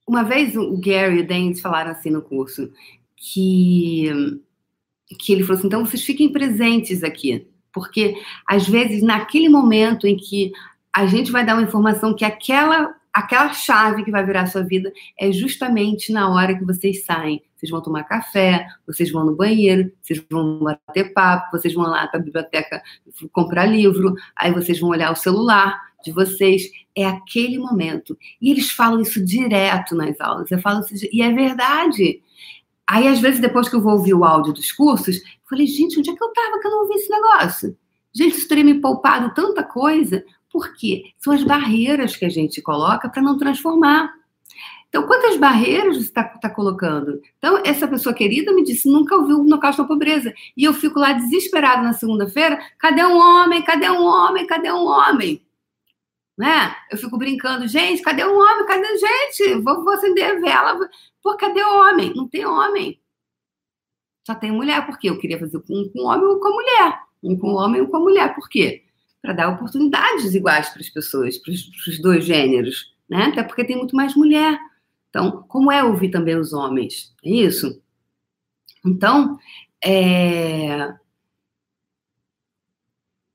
uma 0.06 0.22
vez 0.22 0.56
o 0.56 0.76
Gary 0.78 1.18
e 1.18 1.20
o 1.22 1.26
Dan 1.26 1.54
falaram 1.54 1.90
assim 1.90 2.10
no 2.10 2.22
curso 2.22 2.70
que, 3.16 4.08
que 5.18 5.32
ele 5.32 5.42
falou 5.42 5.58
assim: 5.58 5.66
então 5.66 5.84
vocês 5.84 6.04
fiquem 6.04 6.30
presentes 6.30 7.02
aqui, 7.02 7.48
porque 7.76 8.16
às 8.49 8.66
vezes 8.66 9.02
naquele 9.02 9.50
momento 9.50 10.06
em 10.06 10.16
que 10.16 10.50
a 10.90 11.04
gente 11.04 11.30
vai 11.30 11.45
dar 11.45 11.52
uma 11.52 11.62
informação 11.62 12.16
que 12.16 12.25
aquela 12.25 12.95
aquela 13.12 13.52
chave 13.52 14.02
que 14.02 14.11
vai 14.11 14.25
virar 14.25 14.42
a 14.42 14.47
sua 14.47 14.62
vida 14.62 14.90
é 15.18 15.30
justamente 15.30 16.12
na 16.12 16.30
hora 16.30 16.56
que 16.56 16.64
vocês 16.64 17.04
saem. 17.04 17.42
Vocês 17.54 17.71
vão 17.71 17.83
tomar 17.83 18.04
café, 18.04 18.66
vocês 18.87 19.11
vão 19.11 19.25
no 19.25 19.35
banheiro, 19.35 19.90
vocês 20.02 20.23
vão 20.30 20.59
bater 20.59 21.14
papo, 21.14 21.56
vocês 21.56 21.73
vão 21.73 21.85
lá 21.85 22.06
para 22.06 22.21
a 22.21 22.23
biblioteca 22.23 22.83
comprar 23.33 23.64
livro, 23.64 24.14
aí 24.37 24.52
vocês 24.52 24.78
vão 24.78 24.90
olhar 24.90 25.11
o 25.11 25.16
celular, 25.16 25.80
de 26.04 26.12
vocês 26.12 26.71
é 26.95 27.06
aquele 27.06 27.59
momento. 27.59 28.16
E 28.40 28.50
eles 28.50 28.71
falam 28.71 29.00
isso 29.00 29.25
direto 29.25 29.95
nas 29.95 30.21
aulas. 30.21 30.50
Eu 30.50 30.61
falo 30.61 30.80
isso, 30.80 31.06
e 31.11 31.23
é 31.23 31.33
verdade. 31.33 32.21
Aí, 32.88 33.09
às 33.09 33.21
vezes, 33.21 33.40
depois 33.40 33.69
que 33.69 33.75
eu 33.75 33.81
vou 33.81 33.95
ouvir 33.95 34.14
o 34.14 34.25
áudio 34.25 34.52
dos 34.52 34.71
cursos, 34.71 35.16
eu 35.16 35.23
falei, 35.49 35.66
gente, 35.66 35.99
onde 35.99 36.11
é 36.11 36.14
que 36.14 36.23
eu 36.23 36.28
estava 36.28 36.61
que 36.61 36.66
eu 36.66 36.71
não 36.71 36.83
ouvi 36.83 36.95
esse 36.95 37.11
negócio? 37.11 37.76
Gente, 38.14 38.38
isso 38.38 38.49
teria 38.49 38.64
me 38.64 38.81
poupado 38.81 39.35
tanta 39.35 39.62
coisa. 39.62 40.25
Por 40.50 40.75
quê? 40.75 41.12
São 41.19 41.33
as 41.33 41.43
barreiras 41.43 42.16
que 42.16 42.25
a 42.25 42.28
gente 42.28 42.62
coloca 42.62 43.09
para 43.09 43.21
não 43.21 43.37
transformar. 43.37 44.14
Então, 44.88 45.07
quantas 45.07 45.37
barreiras 45.37 45.97
você 45.97 46.05
está 46.05 46.25
tá 46.25 46.49
colocando? 46.49 47.21
Então, 47.37 47.61
essa 47.64 47.87
pessoa 47.87 48.14
querida 48.14 48.52
me 48.52 48.64
disse, 48.64 48.88
nunca 48.88 49.16
ouviu 49.16 49.45
no 49.45 49.61
Caos 49.61 49.76
da 49.76 49.85
Pobreza. 49.85 50.33
E 50.57 50.64
eu 50.64 50.73
fico 50.73 50.99
lá 50.99 51.12
desesperado 51.12 51.83
na 51.83 51.93
segunda-feira, 51.93 52.59
cadê 52.78 53.05
um 53.05 53.16
homem, 53.16 53.62
cadê 53.62 53.90
um 53.90 54.02
homem, 54.02 54.47
cadê 54.47 54.73
um 54.73 54.87
homem? 54.87 55.45
Né? 56.37 56.75
Eu 56.90 56.99
fico 56.99 57.16
brincando, 57.16 57.66
gente, 57.66 58.03
cadê 58.03 58.25
o 58.25 58.38
homem? 58.38 58.66
Cadê 58.66 58.87
gente? 58.99 59.55
Vou, 59.62 59.83
vou 59.83 59.94
acender 59.94 60.40
vela. 60.40 60.79
Pô, 61.22 61.37
cadê 61.37 61.62
o 61.62 61.81
homem? 61.81 62.12
Não 62.14 62.29
tem 62.29 62.44
homem. 62.44 63.01
Só 64.27 64.35
tem 64.35 64.51
mulher, 64.51 64.85
por 64.85 64.99
quê? 64.99 65.09
Eu 65.09 65.18
queria 65.18 65.38
fazer 65.38 65.57
um 65.57 65.88
com 65.88 66.03
homem 66.03 66.25
e 66.25 66.35
um 66.35 66.40
com 66.40 66.51
mulher. 66.51 67.01
Um 67.22 67.38
com 67.38 67.55
homem 67.55 67.81
e 67.81 67.85
um 67.85 67.87
com 67.87 68.01
mulher. 68.01 68.35
Por 68.35 68.49
quê? 68.49 68.85
Para 69.22 69.33
dar 69.33 69.49
oportunidades 69.49 70.35
iguais 70.35 70.68
para 70.68 70.81
as 70.81 70.90
pessoas, 70.90 71.38
para 71.38 71.53
os 71.53 72.01
dois 72.01 72.25
gêneros, 72.25 72.94
né? 73.09 73.25
Até 73.25 73.42
porque 73.42 73.64
tem 73.64 73.77
muito 73.77 73.96
mais 73.96 74.14
mulher. 74.14 74.59
Então, 75.09 75.44
como 75.49 75.72
é 75.72 75.83
ouvir 75.83 76.11
também 76.11 76.37
os 76.37 76.53
homens? 76.53 77.14
É 77.25 77.31
isso? 77.31 77.81
Então, 78.85 79.38
é, 79.83 80.92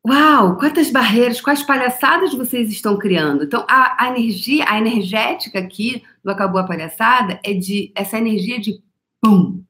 Uau, 0.08 0.58
quantas 0.58 0.90
barreiras, 0.90 1.40
quais 1.40 1.62
palhaçadas 1.62 2.34
vocês 2.34 2.72
estão 2.72 2.98
criando. 2.98 3.44
Então, 3.44 3.64
a, 3.70 4.06
a, 4.06 4.10
energia, 4.10 4.66
a 4.68 4.80
energética 4.80 5.60
aqui 5.60 6.02
do 6.24 6.32
Acabou 6.32 6.60
a 6.60 6.66
Palhaçada 6.66 7.40
é 7.44 7.54
de 7.54 7.92
essa 7.94 8.18
energia 8.18 8.60
de 8.60 8.82
pum, 9.22 9.64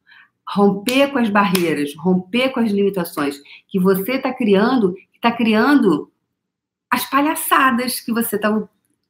romper 0.48 1.12
com 1.12 1.18
as 1.18 1.30
barreiras, 1.30 1.94
romper 1.98 2.50
com 2.50 2.62
as 2.62 2.72
limitações 2.72 3.42
que 3.68 3.78
você 3.78 4.14
está 4.14 4.34
criando, 4.34 4.96
está 5.14 5.34
criando 5.34 6.10
as 6.90 7.10
palhaçadas 7.10 8.00
que 8.00 8.14
você 8.14 8.38
está. 8.38 8.50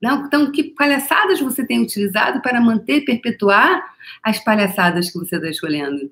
Não, 0.01 0.25
então, 0.25 0.51
que 0.51 0.63
palhaçadas 0.63 1.39
você 1.39 1.63
tem 1.63 1.83
utilizado 1.83 2.41
para 2.41 2.59
manter, 2.59 3.05
perpetuar 3.05 3.93
as 4.23 4.43
palhaçadas 4.43 5.11
que 5.11 5.19
você 5.19 5.35
está 5.35 5.47
escolhendo? 5.47 6.11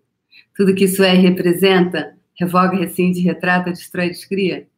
Tudo 0.56 0.76
que 0.76 0.84
isso 0.84 1.02
é 1.02 1.13
representa, 1.13 2.15
revoga, 2.36 2.78
rescinde, 2.78 3.22
retrata, 3.22 3.72
destrói, 3.72 4.10
descria? 4.10 4.68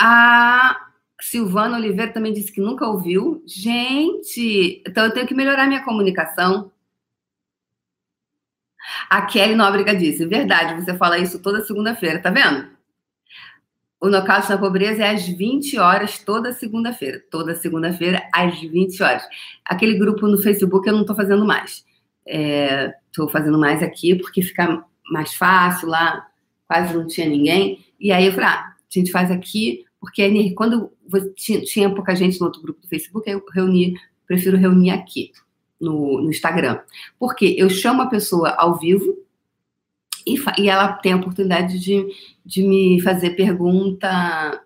A 0.00 0.88
Silvana 1.20 1.76
Oliveira 1.76 2.12
também 2.12 2.32
disse 2.32 2.52
que 2.52 2.60
nunca 2.60 2.86
ouviu. 2.86 3.42
Gente, 3.46 4.82
então 4.86 5.04
eu 5.04 5.12
tenho 5.12 5.26
que 5.26 5.34
melhorar 5.34 5.66
minha 5.66 5.84
comunicação. 5.84 6.70
A 9.10 9.22
Kelly 9.22 9.54
Nóbrega 9.54 9.94
disse: 9.94 10.24
verdade, 10.24 10.80
você 10.80 10.96
fala 10.96 11.18
isso 11.18 11.42
toda 11.42 11.64
segunda-feira, 11.64 12.20
tá 12.20 12.30
vendo? 12.30 12.68
O 14.00 14.08
Nocaute 14.08 14.48
na 14.48 14.56
Pobreza 14.56 15.02
é 15.02 15.10
às 15.10 15.26
20 15.26 15.76
horas 15.78 16.20
toda 16.20 16.52
segunda-feira. 16.52 17.20
Toda 17.30 17.56
segunda-feira, 17.56 18.22
às 18.32 18.60
20 18.60 19.02
horas. 19.02 19.24
Aquele 19.64 19.98
grupo 19.98 20.28
no 20.28 20.40
Facebook 20.40 20.86
eu 20.86 20.94
não 20.94 21.00
estou 21.00 21.16
fazendo 21.16 21.44
mais. 21.44 21.84
Estou 22.24 23.28
é, 23.28 23.32
fazendo 23.32 23.58
mais 23.58 23.82
aqui 23.82 24.14
porque 24.14 24.40
fica 24.40 24.84
mais 25.10 25.34
fácil 25.34 25.88
lá, 25.88 26.28
quase 26.68 26.94
não 26.94 27.08
tinha 27.08 27.28
ninguém. 27.28 27.84
E 27.98 28.12
aí 28.12 28.26
eu 28.26 28.32
falei: 28.32 28.48
ah, 28.48 28.72
a 28.72 28.98
gente 28.98 29.10
faz 29.10 29.32
aqui 29.32 29.84
porque 30.00 30.54
quando 30.54 30.92
tinha 31.64 31.92
pouca 31.92 32.14
gente 32.14 32.38
no 32.38 32.46
outro 32.46 32.62
grupo 32.62 32.80
do 32.80 32.88
Facebook, 32.88 33.28
eu 33.28 33.44
reuni, 33.52 33.94
prefiro 34.26 34.56
reunir 34.56 34.90
aqui 34.90 35.32
no, 35.80 36.20
no 36.22 36.30
Instagram. 36.30 36.80
Porque 37.18 37.56
eu 37.58 37.68
chamo 37.68 38.02
a 38.02 38.06
pessoa 38.06 38.50
ao 38.50 38.78
vivo 38.78 39.18
e, 40.26 40.36
e 40.58 40.68
ela 40.68 40.92
tem 40.92 41.12
a 41.12 41.16
oportunidade 41.16 41.78
de, 41.78 42.06
de 42.44 42.62
me 42.62 43.00
fazer 43.00 43.30
pergunta 43.30 44.62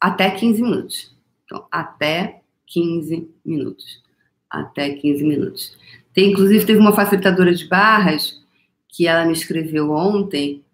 até 0.00 0.30
15 0.30 0.62
minutos. 0.62 1.16
Então, 1.44 1.66
até 1.70 2.42
15 2.66 3.28
minutos. 3.44 4.02
Até 4.50 4.90
15 4.90 5.24
minutos. 5.24 5.78
Tem, 6.12 6.30
inclusive, 6.30 6.66
teve 6.66 6.78
uma 6.78 6.94
facilitadora 6.94 7.54
de 7.54 7.66
barras 7.66 8.42
que 8.88 9.06
ela 9.06 9.24
me 9.24 9.32
escreveu 9.32 9.90
ontem. 9.92 10.64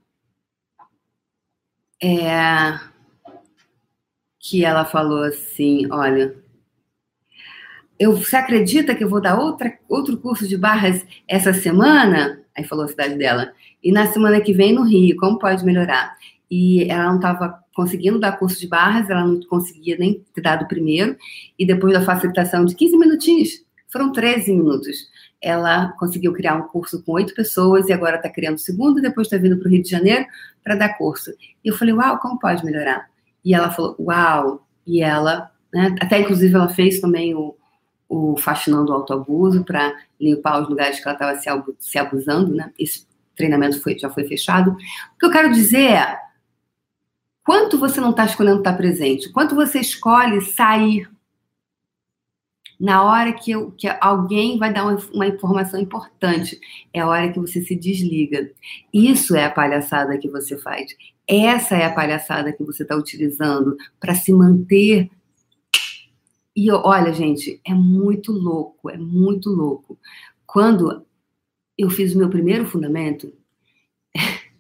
É, 2.03 2.79
que 4.39 4.65
ela 4.65 4.85
falou 4.85 5.25
assim: 5.25 5.87
olha, 5.91 6.35
eu, 7.99 8.17
você 8.17 8.37
acredita 8.37 8.95
que 8.95 9.03
eu 9.03 9.09
vou 9.09 9.21
dar 9.21 9.39
outra, 9.39 9.77
outro 9.89 10.17
curso 10.17 10.47
de 10.47 10.57
barras 10.57 11.05
essa 11.27 11.53
semana? 11.53 12.41
Aí 12.57 12.65
falou 12.65 12.85
a 12.85 12.89
cidade 12.89 13.17
dela. 13.17 13.53
E 13.83 13.91
na 13.91 14.07
semana 14.07 14.41
que 14.41 14.53
vem 14.53 14.73
no 14.73 14.83
Rio, 14.83 15.17
como 15.17 15.39
pode 15.39 15.65
melhorar? 15.65 16.17
E 16.51 16.85
ela 16.91 17.05
não 17.05 17.17
estava 17.17 17.63
conseguindo 17.75 18.19
dar 18.19 18.39
curso 18.39 18.59
de 18.59 18.67
barras, 18.67 19.09
ela 19.11 19.25
não 19.25 19.41
conseguia 19.43 19.97
nem 19.97 20.25
ter 20.35 20.41
dado 20.41 20.65
o 20.65 20.69
primeiro. 20.69 21.17
E 21.59 21.67
depois 21.67 21.93
da 21.93 22.03
facilitação 22.03 22.65
de 22.65 22.75
15 22.75 22.97
minutinhos, 22.97 23.51
foram 23.89 24.13
13 24.13 24.53
minutos. 24.53 25.09
Ela 25.41 25.93
conseguiu 25.99 26.33
criar 26.33 26.57
um 26.57 26.69
curso 26.69 27.03
com 27.03 27.13
oito 27.13 27.35
pessoas 27.35 27.89
e 27.89 27.93
agora 27.93 28.17
está 28.17 28.29
criando 28.29 28.57
o 28.57 28.61
segundo 28.61 28.99
e 28.99 29.03
depois 29.03 29.27
está 29.27 29.37
vindo 29.37 29.57
para 29.59 29.69
o 29.69 29.71
Rio 29.71 29.83
de 29.83 29.91
Janeiro 29.91 30.27
para 30.63 30.75
dar 30.75 30.97
curso. 30.99 31.31
E 31.65 31.69
eu 31.69 31.77
falei, 31.77 31.95
uau, 31.95 32.19
como 32.19 32.39
pode 32.39 32.65
melhorar? 32.65 33.09
E 33.49 33.55
ela 33.55 33.71
falou, 33.71 33.97
uau! 33.99 34.69
E 34.87 35.01
ela, 35.01 35.51
né, 35.73 35.97
até 36.03 36.21
inclusive 36.21 36.55
ela 36.55 36.69
fez 36.69 37.01
também 37.01 37.35
o, 37.35 37.57
o 38.07 38.37
Fascinando 38.37 38.93
o 38.93 38.95
Autoabuso 38.95 39.65
para 39.65 39.97
limpar 40.21 40.61
os 40.61 40.69
lugares 40.69 41.01
que 41.01 41.09
ela 41.09 41.15
estava 41.15 41.39
se, 41.39 41.49
se 41.79 41.99
abusando, 41.99 42.55
né? 42.55 42.71
Esse 42.79 43.07
treinamento 43.35 43.81
foi, 43.81 43.99
já 43.99 44.11
foi 44.11 44.25
fechado. 44.25 44.73
O 44.73 45.19
que 45.19 45.25
eu 45.25 45.31
quero 45.31 45.51
dizer 45.51 45.93
é, 45.93 46.19
quanto 47.43 47.79
você 47.79 48.03
não 48.03 48.11
está 48.11 48.27
escolhendo 48.27 48.59
estar 48.59 48.75
presente? 48.75 49.33
Quanto 49.33 49.55
você 49.55 49.81
escolhe 49.81 50.43
sair? 50.43 51.11
Na 52.79 53.03
hora 53.03 53.33
que, 53.33 53.51
eu, 53.51 53.71
que 53.71 53.89
alguém 53.99 54.59
vai 54.59 54.75
dar 54.75 54.85
uma, 54.85 54.97
uma, 55.15 55.27
informação 55.27 55.81
importante, 55.81 56.61
é 56.93 57.01
a 57.01 57.09
hora 57.09 57.33
que 57.33 57.41
você 57.41 57.63
se 57.63 57.75
desliga. 57.75 58.53
Isso 58.93 59.35
é 59.35 59.47
a 59.47 59.51
palhaçada 59.51 60.19
que 60.19 60.29
você 60.29 60.59
faz. 60.59 60.95
Essa 61.29 61.77
é 61.77 61.85
a 61.85 61.93
palhaçada 61.95 62.53
que 62.55 62.65
você 62.65 62.83
está 62.83 62.97
utilizando 62.97 63.77
para 64.01 64.15
se 64.15 64.33
manter. 64.33 65.11
E 66.57 66.71
olha, 66.73 67.13
gente, 67.13 67.61
é 67.65 67.75
muito 67.75 68.33
louco, 68.33 68.89
é 68.89 68.97
muito 68.97 69.51
louco. 69.51 69.99
Quando 70.47 71.07
eu 71.77 71.91
fiz 71.91 72.15
o 72.15 72.19
meu 72.19 72.31
primeiro 72.31 72.65
fundamento, 72.67 73.31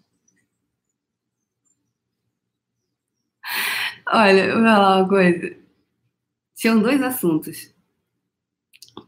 olha, 4.07 4.52
vou 4.54 4.62
falar 4.62 4.98
uma 4.98 5.09
coisa. 5.09 5.57
Tinham 6.54 6.83
dois 6.83 7.02
assuntos 7.02 7.74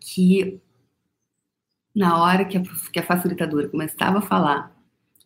que, 0.01 0.61
na 1.95 2.23
hora 2.23 2.45
que 2.47 2.57
a, 2.57 2.63
que 2.93 2.99
a 2.99 3.03
facilitadora 3.03 3.69
começava 3.69 4.19
a 4.19 4.23
falar, 4.23 4.75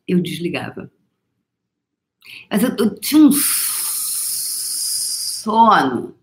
eu 0.07 0.20
desligava. 0.20 0.90
Mas 2.51 2.63
eu, 2.63 2.75
eu 2.79 2.95
tinha 2.99 3.23
um 3.27 3.33
sono, 5.45 6.15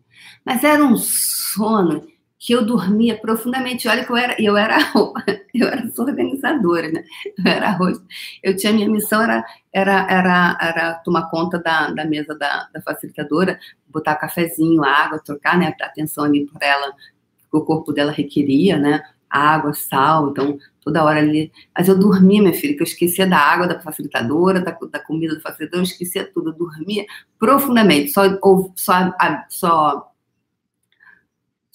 mas 0.46 0.64
era 0.64 0.84
um 0.84 0.98
sono 0.98 2.08
que 2.42 2.54
eu 2.54 2.66
dormia 2.66 3.18
profundamente. 3.20 3.88
Olha 3.88 4.04
que 4.04 4.12
eu 4.12 4.18
era, 4.18 4.36
eu 4.42 4.58
era, 4.58 4.78
eu 5.54 5.68
era 5.68 5.88
organizadora, 5.98 6.92
né? 6.92 7.04
Eu 7.38 7.52
era 7.52 7.68
arroz. 7.68 8.02
Eu 8.42 8.56
tinha 8.58 8.74
minha 8.74 8.90
missão 8.90 9.22
era, 9.22 9.46
era, 9.72 10.08
era, 10.10 10.58
era 10.60 10.94
tomar 10.96 11.30
conta 11.30 11.60
da, 11.60 11.92
da 11.92 12.04
mesa 12.04 12.36
da, 12.36 12.68
da 12.74 12.82
facilitadora, 12.82 13.60
botar 13.88 14.16
cafezinho, 14.16 14.84
água, 14.84 15.20
trocar, 15.20 15.58
né? 15.58 15.74
Atenção 15.80 16.24
ali 16.24 16.48
para 16.48 16.68
ela, 16.68 16.92
que 16.92 17.58
o 17.58 17.62
corpo 17.62 17.94
dela 17.94 18.12
requeria, 18.12 18.78
né? 18.78 19.04
Água, 19.32 19.74
sal, 19.74 20.30
então 20.30 20.58
toda 20.82 21.04
hora 21.04 21.20
ali. 21.20 21.52
Mas 21.78 21.88
eu 21.88 21.98
dormia, 21.98 22.42
minha 22.42 22.54
filha, 22.54 22.76
que 22.76 22.82
eu 22.82 22.88
esquecia 22.88 23.26
da 23.26 23.38
água 23.38 23.68
da 23.68 23.80
facilitadora, 23.80 24.60
da, 24.60 24.72
da 24.72 25.00
comida 25.00 25.36
do 25.36 25.42
facilitador, 25.42 25.80
eu 25.80 25.84
esquecia 25.84 26.30
tudo, 26.32 26.50
eu 26.50 26.54
dormia 26.54 27.06
profundamente, 27.40 28.12
só, 28.12 28.24
ou, 28.42 28.74
só, 28.76 29.14
só 29.50 30.12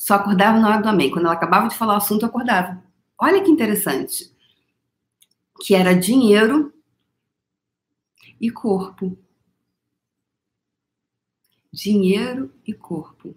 só 0.06 0.14
acordava 0.14 0.60
na 0.60 0.68
hora 0.68 0.82
do 0.82 0.88
amém. 0.88 1.10
Quando 1.10 1.24
ela 1.24 1.34
acabava 1.34 1.68
de 1.68 1.74
falar 1.74 1.94
o 1.94 1.96
assunto, 1.96 2.22
eu 2.22 2.28
acordava. 2.28 2.80
Olha 3.18 3.42
que 3.42 3.50
interessante. 3.50 4.30
Que 5.60 5.74
era 5.74 5.94
dinheiro 5.94 6.72
e 8.40 8.48
corpo. 8.48 9.18
Dinheiro 11.72 12.52
e 12.64 12.72
corpo. 12.72 13.34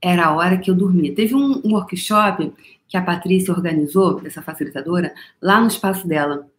Era 0.00 0.26
a 0.26 0.34
hora 0.34 0.56
que 0.56 0.70
eu 0.70 0.74
dormia. 0.74 1.14
Teve 1.14 1.34
um, 1.34 1.60
um 1.62 1.74
workshop 1.74 2.50
que 2.90 2.96
a 2.96 3.02
Patrícia 3.02 3.54
organizou, 3.54 4.20
dessa 4.20 4.42
facilitadora, 4.42 5.14
lá 5.40 5.60
no 5.60 5.68
espaço 5.68 6.08
dela, 6.08 6.50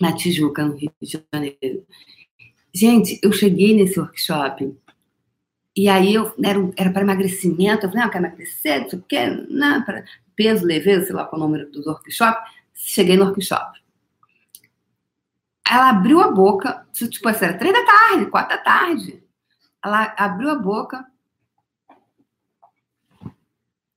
na 0.00 0.12
Tijuca, 0.12 0.64
no 0.64 0.74
Rio 0.74 0.92
de 1.00 1.20
Janeiro. 1.32 1.86
Gente, 2.74 3.20
eu 3.22 3.32
cheguei 3.32 3.72
nesse 3.72 4.00
workshop 4.00 4.76
e 5.76 5.88
aí 5.88 6.14
eu 6.14 6.34
era, 6.76 6.90
para 6.90 7.02
emagrecimento, 7.02 7.86
eu 7.86 7.90
falei, 7.90 8.00
não, 8.00 8.06
eu 8.06 8.10
quero 8.10 8.26
emagrecer, 8.26 8.80
não 8.82 8.90
sei 8.90 8.98
o 8.98 9.02
quê, 9.02 9.26
não, 9.48 9.84
para 9.84 10.04
peso, 10.34 10.66
leveza, 10.66 11.06
sei 11.06 11.14
lá 11.14 11.24
qual 11.26 11.40
é 11.40 11.44
o 11.44 11.46
número 11.46 11.70
do 11.70 11.88
workshop. 11.88 12.50
Cheguei 12.74 13.16
no 13.16 13.26
workshop. 13.26 13.80
Ela 15.68 15.90
abriu 15.90 16.20
a 16.20 16.32
boca, 16.32 16.84
tipo 16.92 17.28
assim, 17.28 17.44
era 17.44 17.56
três 17.56 17.72
da 17.72 17.84
tarde, 17.86 18.26
quatro 18.26 18.56
da 18.56 18.62
tarde. 18.62 19.22
Ela 19.82 20.12
abriu 20.18 20.50
a 20.50 20.56
boca. 20.56 21.06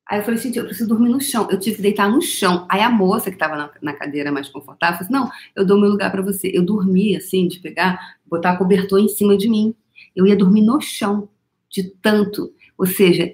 Aí 0.07 0.19
eu 0.19 0.23
falei, 0.23 0.39
gente, 0.39 0.57
eu 0.59 0.65
preciso 0.65 0.87
dormir 0.87 1.09
no 1.09 1.19
chão. 1.19 1.47
Eu 1.49 1.59
tive 1.59 1.77
que 1.77 1.81
deitar 1.81 2.09
no 2.09 2.21
chão. 2.21 2.65
Aí 2.69 2.81
a 2.81 2.89
moça 2.89 3.31
que 3.31 3.35
estava 3.35 3.55
na, 3.55 3.71
na, 3.81 3.93
cadeira 3.93 4.31
mais 4.31 4.47
confortável 4.47 4.99
falou 4.99 5.05
assim, 5.05 5.13
não, 5.13 5.31
eu 5.55 5.65
dou 5.65 5.79
meu 5.79 5.89
lugar 5.89 6.11
para 6.11 6.21
você. 6.21 6.51
Eu 6.53 6.63
dormi, 6.63 7.15
assim, 7.15 7.47
de 7.47 7.59
pegar, 7.59 8.17
botar 8.25 8.51
a 8.51 8.57
cobertor 8.57 8.99
em 8.99 9.07
cima 9.07 9.35
de 9.35 9.49
mim. 9.49 9.73
Eu 10.15 10.27
ia 10.27 10.35
dormir 10.35 10.61
no 10.61 10.79
chão 10.79 11.27
de 11.69 11.83
tanto. 12.01 12.53
Ou 12.77 12.85
seja, 12.85 13.33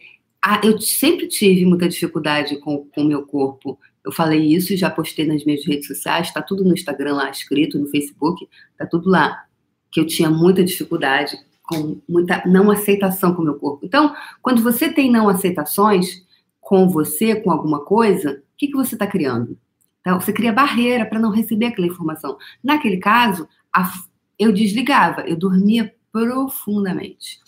eu 0.63 0.79
sempre 0.79 1.27
tive 1.27 1.65
muita 1.65 1.89
dificuldade 1.89 2.57
com 2.57 2.87
o 2.95 3.03
meu 3.03 3.25
corpo. 3.25 3.77
Eu 4.03 4.11
falei 4.11 4.39
isso 4.39 4.75
já 4.77 4.89
postei 4.89 5.27
nas 5.27 5.43
minhas 5.43 5.65
redes 5.65 5.87
sociais, 5.87 6.27
está 6.27 6.41
tudo 6.41 6.63
no 6.63 6.73
Instagram 6.73 7.15
lá 7.15 7.29
escrito, 7.29 7.77
no 7.77 7.87
Facebook, 7.87 8.47
está 8.71 8.85
tudo 8.85 9.09
lá. 9.09 9.43
Que 9.91 9.99
eu 9.99 10.07
tinha 10.07 10.29
muita 10.29 10.63
dificuldade 10.63 11.37
com 11.63 12.01
muita 12.07 12.43
não 12.45 12.71
aceitação 12.71 13.35
com 13.35 13.41
o 13.41 13.45
meu 13.45 13.55
corpo. 13.55 13.85
Então, 13.85 14.15
quando 14.41 14.63
você 14.63 14.89
tem 14.91 15.11
não 15.11 15.27
aceitações 15.29 16.23
com 16.71 16.87
você, 16.87 17.35
com 17.35 17.51
alguma 17.51 17.83
coisa, 17.83 18.31
o 18.31 18.57
que, 18.57 18.67
que 18.67 18.77
você 18.77 18.95
está 18.95 19.05
criando? 19.05 19.57
Então, 19.99 20.17
você 20.21 20.31
cria 20.31 20.53
barreira 20.53 21.05
para 21.05 21.19
não 21.19 21.29
receber 21.29 21.65
aquela 21.65 21.85
informação. 21.85 22.37
Naquele 22.63 22.95
caso, 22.95 23.45
a, 23.75 23.91
eu 24.39 24.53
desligava, 24.53 25.19
eu 25.27 25.35
dormia 25.35 25.93
profundamente. 26.13 27.41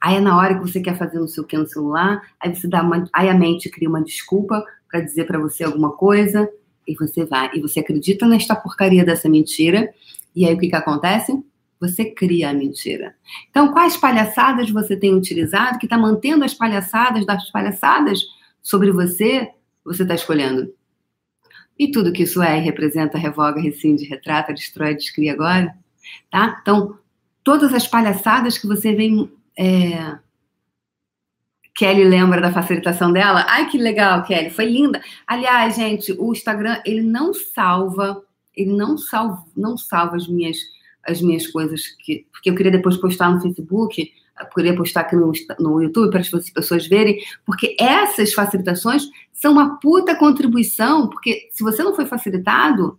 Aí 0.00 0.14
é 0.14 0.20
na 0.20 0.38
hora 0.38 0.54
que 0.54 0.60
você 0.60 0.80
quer 0.80 0.96
fazer 0.96 1.18
não 1.18 1.26
sei 1.26 1.42
o 1.42 1.46
que 1.46 1.58
no 1.58 1.66
celular, 1.66 2.22
aí 2.38 2.54
você 2.54 2.68
dá 2.68 2.82
uma, 2.82 3.02
aí 3.12 3.28
a 3.28 3.34
mente 3.34 3.68
cria 3.68 3.88
uma 3.88 4.00
desculpa 4.00 4.64
para 4.88 5.00
dizer 5.00 5.26
para 5.26 5.40
você 5.40 5.64
alguma 5.64 5.90
coisa 5.90 6.48
e 6.86 6.94
você 6.94 7.24
vai 7.24 7.50
e 7.54 7.60
você 7.60 7.80
acredita 7.80 8.28
nesta 8.28 8.54
porcaria 8.54 9.04
dessa 9.04 9.28
mentira 9.28 9.92
e 10.36 10.46
aí 10.46 10.54
o 10.54 10.58
que 10.58 10.68
que 10.68 10.76
acontece? 10.76 11.36
Você 11.80 12.04
cria 12.04 12.50
a 12.50 12.54
mentira. 12.54 13.16
Então, 13.50 13.72
quais 13.72 13.96
palhaçadas 13.96 14.70
você 14.70 14.96
tem 14.96 15.12
utilizado 15.12 15.80
que 15.80 15.86
está 15.86 15.98
mantendo 15.98 16.44
as 16.44 16.54
palhaçadas 16.54 17.26
das 17.26 17.50
palhaçadas 17.50 18.20
sobre 18.62 18.90
você? 18.92 19.50
Você 19.84 20.02
está 20.02 20.14
escolhendo. 20.14 20.72
E 21.78 21.90
tudo 21.90 22.12
que 22.12 22.22
isso 22.22 22.42
é 22.42 22.58
representa, 22.58 23.18
revoga, 23.18 23.60
rescinde, 23.60 24.04
retrata, 24.04 24.54
destrói, 24.54 24.94
descria 24.94 25.32
agora, 25.32 25.74
tá? 26.30 26.58
Então, 26.60 26.98
todas 27.42 27.74
as 27.74 27.88
palhaçadas 27.88 28.56
que 28.58 28.66
você 28.66 28.94
vem 28.94 29.30
é... 29.58 30.16
Kelly 31.74 32.04
lembra 32.04 32.40
da 32.40 32.52
facilitação 32.52 33.12
dela? 33.12 33.46
Ai, 33.48 33.68
que 33.68 33.78
legal, 33.78 34.22
Kelly, 34.24 34.50
foi 34.50 34.66
linda. 34.66 35.00
Aliás, 35.26 35.74
gente, 35.74 36.12
o 36.12 36.30
Instagram, 36.30 36.80
ele 36.84 37.00
não 37.00 37.32
salva, 37.32 38.22
ele 38.54 38.72
não 38.72 38.98
salva, 38.98 39.42
não 39.56 39.76
salva 39.76 40.16
as 40.16 40.28
minhas 40.28 40.58
as 41.04 41.20
minhas 41.20 41.48
coisas 41.48 41.88
que 41.98 42.26
porque 42.30 42.50
eu 42.50 42.54
queria 42.54 42.70
depois 42.70 42.96
postar 42.96 43.30
no 43.30 43.40
Facebook, 43.40 44.12
eu 44.42 44.54
queria 44.54 44.76
postar 44.76 45.00
aqui 45.00 45.16
no, 45.16 45.32
no 45.58 45.82
YouTube 45.82 46.10
para 46.10 46.20
as 46.20 46.50
pessoas 46.50 46.86
verem, 46.86 47.20
porque 47.44 47.76
essas 47.78 48.32
facilitações 48.32 49.04
são 49.32 49.52
uma 49.52 49.78
puta 49.78 50.14
contribuição, 50.14 51.08
porque 51.08 51.48
se 51.50 51.62
você 51.62 51.82
não 51.82 51.94
foi 51.94 52.06
facilitado, 52.06 52.98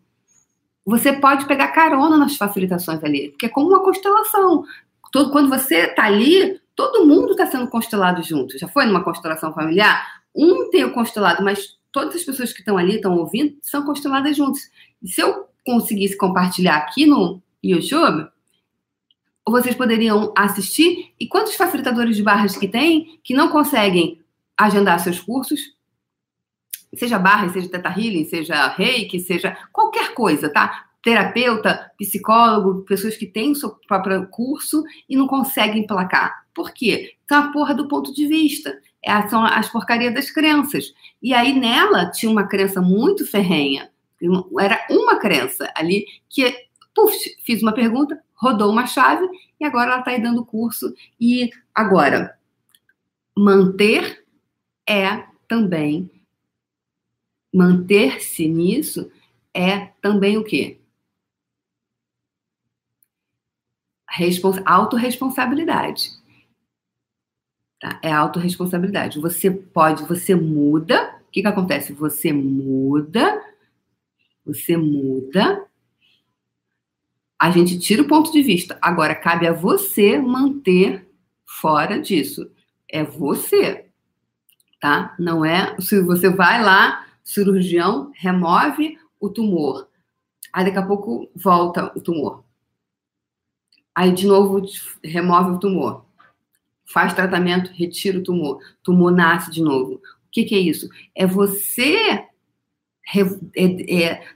você 0.86 1.14
pode 1.14 1.46
pegar 1.46 1.70
carona 1.70 2.18
nas 2.18 2.36
facilitações 2.36 3.04
ali, 3.04 3.30
porque 3.30 3.46
é 3.46 3.50
como 3.50 3.70
uma 3.70 3.84
constelação. 3.84 4.64
Todo, 5.12 5.32
quando 5.32 5.50
você 5.50 5.86
está 5.86 6.06
ali, 6.06 6.60
todo 6.76 7.06
mundo 7.06 7.32
está 7.32 7.46
sendo 7.46 7.68
constelado 7.68 8.22
junto. 8.24 8.58
Já 8.58 8.68
foi 8.68 8.86
numa 8.86 9.04
constelação 9.04 9.54
familiar? 9.54 10.22
Um 10.36 10.70
tem 10.70 10.84
o 10.84 10.94
constelado, 10.94 11.44
mas 11.44 11.78
todas 11.92 12.16
as 12.16 12.24
pessoas 12.24 12.52
que 12.52 12.60
estão 12.60 12.78
ali, 12.78 12.96
estão 12.96 13.16
ouvindo, 13.16 13.56
são 13.62 13.86
consteladas 13.86 14.36
juntos. 14.36 14.62
E 15.02 15.08
se 15.08 15.22
eu 15.22 15.48
conseguisse 15.66 16.18
compartilhar 16.18 16.78
aqui 16.78 17.06
no 17.06 17.42
YouTube, 17.64 18.28
vocês 19.48 19.76
poderiam 19.76 20.34
assistir. 20.36 21.14
E 21.20 21.28
quantos 21.28 21.56
facilitadores 21.56 22.16
de 22.16 22.24
barras 22.24 22.56
que 22.56 22.68
tem 22.68 23.20
que 23.24 23.34
não 23.34 23.50
conseguem 23.50 24.22
agendar 24.58 25.00
seus 25.00 25.20
cursos? 25.20 25.60
Seja 26.96 27.18
barra, 27.18 27.50
seja 27.50 27.70
teta 27.70 27.90
healing, 27.90 28.26
seja 28.26 28.68
reiki, 28.68 29.20
seja 29.20 29.58
qualquer 29.72 30.14
coisa, 30.14 30.48
tá? 30.50 30.86
terapeuta, 31.04 31.92
psicólogo, 31.98 32.84
pessoas 32.86 33.18
que 33.18 33.28
têm 33.28 33.52
o 33.52 33.56
seu 33.56 33.72
próprio 33.88 34.26
curso 34.28 34.84
e 35.08 35.18
não 35.18 35.28
conseguem 35.28 35.86
placar. 35.86 36.46
Por 36.56 36.72
quê? 36.72 37.16
São 37.28 37.40
a 37.40 37.52
porra 37.52 37.76
do 37.76 37.90
ponto 37.90 38.14
de 38.14 38.26
vista. 38.26 38.74
É, 39.04 39.28
são 39.28 39.44
as 39.44 39.68
porcarias 39.70 40.14
das 40.14 40.32
crenças. 40.32 40.94
E 41.22 41.34
aí 41.34 41.60
nela 41.60 42.10
tinha 42.10 42.32
uma 42.32 42.48
crença 42.48 42.82
muito 42.82 43.28
ferrenha. 43.28 43.92
Era 44.58 44.86
uma 44.90 45.18
crença 45.18 45.70
ali 45.76 46.06
que, 46.30 46.50
puf, 46.96 47.14
fiz 47.44 47.62
uma 47.62 47.74
pergunta, 47.74 48.18
rodou 48.44 48.70
uma 48.70 48.86
chave 48.86 49.26
e 49.60 49.66
agora 49.66 49.92
ela 49.92 50.00
está 50.00 50.12
aí 50.12 50.22
dando 50.22 50.46
curso. 50.46 50.94
E 51.20 51.50
agora, 51.74 52.38
manter 53.36 54.26
é 54.88 55.26
também, 55.48 56.12
manter-se 57.54 58.48
nisso 58.48 59.10
é 59.54 59.88
também 60.02 60.38
o 60.38 60.44
quê? 60.44 60.82
Respons 64.10 64.62
autorresponsabilidade. 64.66 66.12
Tá? 67.80 68.00
É 68.04 68.12
autorresponsabilidade. 68.12 69.20
Você 69.20 69.50
pode, 69.50 70.04
você 70.04 70.36
muda. 70.36 71.20
O 71.28 71.32
que, 71.32 71.42
que 71.42 71.48
acontece? 71.48 71.94
Você 71.94 72.32
muda, 72.32 73.42
você 74.46 74.78
muda. 74.78 75.66
A 77.44 77.52
gente 77.52 77.78
tira 77.78 78.02
o 78.02 78.08
ponto 78.08 78.32
de 78.32 78.42
vista. 78.42 78.78
Agora, 78.82 79.14
cabe 79.14 79.46
a 79.46 79.52
você 79.52 80.18
manter 80.18 81.06
fora 81.46 82.00
disso. 82.00 82.50
É 82.88 83.04
você. 83.04 83.88
tá? 84.80 85.14
Não 85.20 85.44
é. 85.44 85.76
Se 85.82 86.02
você 86.02 86.30
vai 86.30 86.64
lá, 86.64 87.06
cirurgião 87.22 88.14
remove 88.16 88.98
o 89.20 89.30
tumor. 89.30 89.90
Aí 90.54 90.64
daqui 90.64 90.78
a 90.78 90.88
pouco 90.88 91.30
volta 91.36 91.92
o 91.94 92.00
tumor. 92.00 92.46
Aí 93.94 94.14
de 94.14 94.26
novo 94.26 94.62
remove 95.04 95.52
o 95.52 95.60
tumor. 95.60 96.06
Faz 96.86 97.14
tratamento, 97.14 97.74
retira 97.74 98.20
o 98.20 98.24
tumor. 98.24 98.62
Tumor 98.82 99.12
nasce 99.12 99.52
de 99.52 99.62
novo. 99.62 99.96
O 99.96 100.02
que, 100.32 100.46
que 100.46 100.56
é 100.56 100.60
isso? 100.60 100.88
É 101.14 101.28
você 101.28 102.23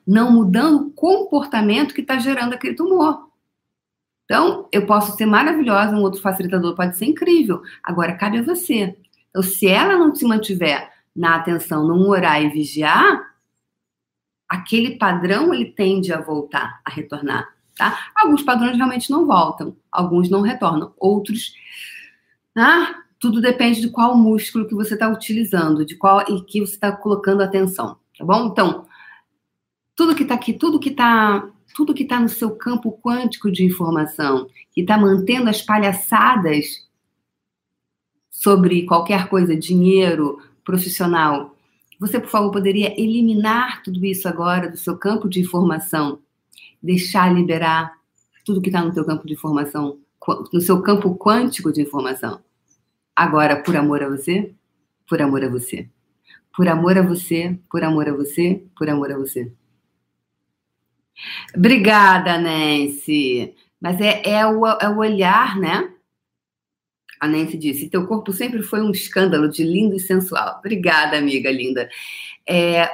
não 0.06 0.32
mudando 0.32 0.88
o 0.88 0.92
comportamento 0.92 1.94
que 1.94 2.02
está 2.02 2.18
gerando 2.20 2.54
aquele 2.54 2.76
tumor. 2.76 3.28
Então, 4.26 4.68
eu 4.74 4.86
posso 4.86 5.16
ser 5.16 5.26
maravilhosa, 5.26 5.96
um 5.96 6.02
outro 6.02 6.22
facilitador 6.22 6.76
pode 6.76 6.98
ser 6.98 7.06
incrível. 7.06 7.62
Agora, 7.82 8.18
cabe 8.18 8.40
a 8.40 8.44
você. 8.44 8.98
Então, 9.30 9.42
se 9.42 9.68
ela 9.68 9.98
não 9.98 10.14
se 10.14 10.26
mantiver 10.26 10.92
na 11.16 11.36
atenção, 11.36 11.88
não 11.88 12.10
orar 12.10 12.42
e 12.42 12.50
vigiar, 12.50 13.34
aquele 14.48 14.98
padrão 14.98 15.54
ele 15.54 15.66
tende 15.66 16.14
a 16.14 16.22
voltar, 16.22 16.82
a 16.86 16.92
retornar, 16.92 17.48
tá? 17.76 18.12
Alguns 18.16 18.44
padrões 18.44 18.76
realmente 18.76 19.10
não 19.10 19.26
voltam, 19.26 19.76
alguns 19.92 20.30
não 20.30 20.42
retornam, 20.42 20.94
outros, 20.98 21.54
ah, 22.56 22.96
tudo 23.20 23.42
depende 23.42 23.82
de 23.82 23.90
qual 23.90 24.18
músculo 24.18 24.68
que 24.68 24.76
você 24.76 24.94
está 24.94 25.10
utilizando, 25.10 25.86
de 25.86 25.96
qual 25.96 26.22
e 26.22 26.42
que 26.44 26.60
você 26.60 26.74
está 26.74 26.92
colocando 26.92 27.42
atenção, 27.42 27.98
tá 28.18 28.26
bom? 28.26 28.48
Então, 28.48 28.86
tudo 29.96 30.16
que 30.16 30.24
está 30.24 30.36
aqui, 30.36 30.54
tudo 30.54 30.80
que 30.80 30.90
está 30.90 31.50
tudo 31.76 31.94
que 31.94 32.04
está 32.04 32.20
no 32.20 32.28
seu 32.28 32.56
campo 32.56 33.00
quântico 33.04 33.52
de 33.52 33.64
informação, 33.64 34.48
que 34.72 34.82
está 34.82 34.98
mantendo 34.98 35.48
as 35.48 35.62
palhaçadas 35.62 36.88
sobre 38.32 38.84
qualquer 38.88 39.30
coisa, 39.30 39.56
dinheiro, 39.56 40.42
profissional, 40.64 41.56
você, 42.00 42.20
por 42.20 42.30
favor, 42.30 42.52
poderia 42.52 43.00
eliminar 43.00 43.84
tudo 43.84 44.04
isso 44.06 44.28
agora 44.28 44.70
do 44.70 44.78
seu 44.78 44.98
campo 44.98 45.28
de 45.30 45.40
informação, 45.40 46.20
deixar 46.82 47.34
liberar 47.34 47.94
tudo 48.46 48.62
que 48.62 48.70
está 48.70 48.84
no 48.84 48.94
seu 48.94 49.06
campo 49.06 49.28
de 49.28 49.34
informação, 49.34 50.00
no 50.54 50.62
seu 50.62 50.82
campo 50.82 51.16
quântico 51.16 51.72
de 51.72 51.82
informação. 51.82 52.42
Agora, 53.16 53.62
por 53.62 53.76
amor 53.76 54.04
a 54.04 54.10
você, 54.10 54.54
por 55.08 55.22
amor 55.22 55.44
a 55.44 55.50
você. 55.50 55.90
Por 56.58 56.68
amor 56.68 56.98
a 56.98 57.04
você, 57.04 57.56
por 57.70 57.84
amor 57.84 58.10
a 58.10 58.14
você, 58.14 58.64
por 58.76 58.90
amor 58.90 59.12
a 59.12 59.18
você. 59.18 59.54
Obrigada, 61.56 62.40
Nancy. 62.40 63.54
Mas 63.80 64.02
é, 64.02 64.28
é, 64.28 64.44
o, 64.48 64.66
é 64.66 64.90
o 64.90 64.98
olhar, 64.98 65.56
né? 65.60 65.94
A 67.20 67.28
Nancy 67.28 67.60
disse: 67.60 67.92
Teu 67.92 68.08
corpo 68.08 68.34
sempre 68.34 68.64
foi 68.64 68.82
um 68.82 68.90
escândalo 68.90 69.48
de 69.48 69.64
lindo 69.64 69.96
e 69.96 70.00
sensual. 70.00 70.58
Obrigada, 70.58 71.16
amiga 71.16 71.52
linda. 71.52 71.88
É, 72.50 72.90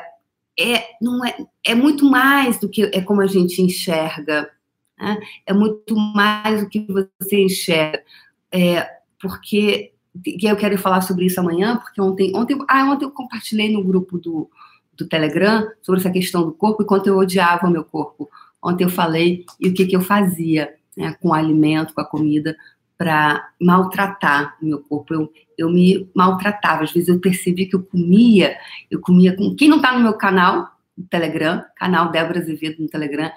é, 0.59 0.89
não 1.01 1.25
é, 1.25 1.33
é 1.63 1.73
muito 1.73 2.03
mais 2.03 2.59
do 2.59 2.67
que 2.67 2.83
é 2.93 3.01
como 3.01 3.21
a 3.21 3.27
gente 3.27 3.61
enxerga. 3.61 4.51
Né? 4.99 5.19
É 5.45 5.53
muito 5.53 5.95
mais 5.95 6.63
do 6.63 6.69
que 6.69 6.85
você 6.89 7.41
enxerga. 7.41 8.03
É, 8.51 8.89
porque 9.21 9.92
e 10.25 10.47
eu 10.47 10.55
quero 10.55 10.77
falar 10.77 11.01
sobre 11.01 11.25
isso 11.25 11.39
amanhã, 11.39 11.77
porque 11.77 11.99
ontem, 11.99 12.31
ontem, 12.35 12.57
ah, 12.67 12.91
ontem 12.91 13.05
eu 13.05 13.11
compartilhei 13.11 13.71
no 13.71 13.83
grupo 13.83 14.17
do, 14.17 14.49
do 14.95 15.07
Telegram 15.07 15.67
sobre 15.81 15.99
essa 15.99 16.11
questão 16.11 16.43
do 16.43 16.51
corpo 16.51 16.83
e 16.83 16.85
quanto 16.85 17.07
eu 17.07 17.17
odiava 17.17 17.67
o 17.67 17.71
meu 17.71 17.83
corpo. 17.83 18.29
Ontem 18.61 18.83
eu 18.83 18.89
falei 18.89 19.45
e 19.59 19.69
o 19.69 19.73
que, 19.73 19.85
que 19.85 19.95
eu 19.95 20.01
fazia 20.01 20.73
né, 20.95 21.15
com 21.19 21.29
o 21.29 21.33
alimento, 21.33 21.93
com 21.93 22.01
a 22.01 22.05
comida, 22.05 22.55
para 22.97 23.49
maltratar 23.59 24.55
o 24.61 24.65
meu 24.65 24.79
corpo. 24.79 25.13
Eu, 25.13 25.33
eu 25.57 25.69
me 25.69 26.09
maltratava. 26.13 26.83
Às 26.83 26.91
vezes 26.91 27.09
eu 27.09 27.19
percebi 27.19 27.65
que 27.65 27.75
eu 27.75 27.83
comia, 27.83 28.57
eu 28.89 29.01
comia 29.01 29.35
com. 29.35 29.55
Quem 29.55 29.67
não 29.67 29.77
está 29.77 29.93
no 29.93 30.03
meu 30.03 30.13
canal, 30.13 30.69
no 30.97 31.05
Telegram, 31.05 31.63
canal 31.75 32.11
Débora 32.11 32.39
Azevedo 32.39 32.81
no 32.81 32.87
Telegram, 32.87 33.31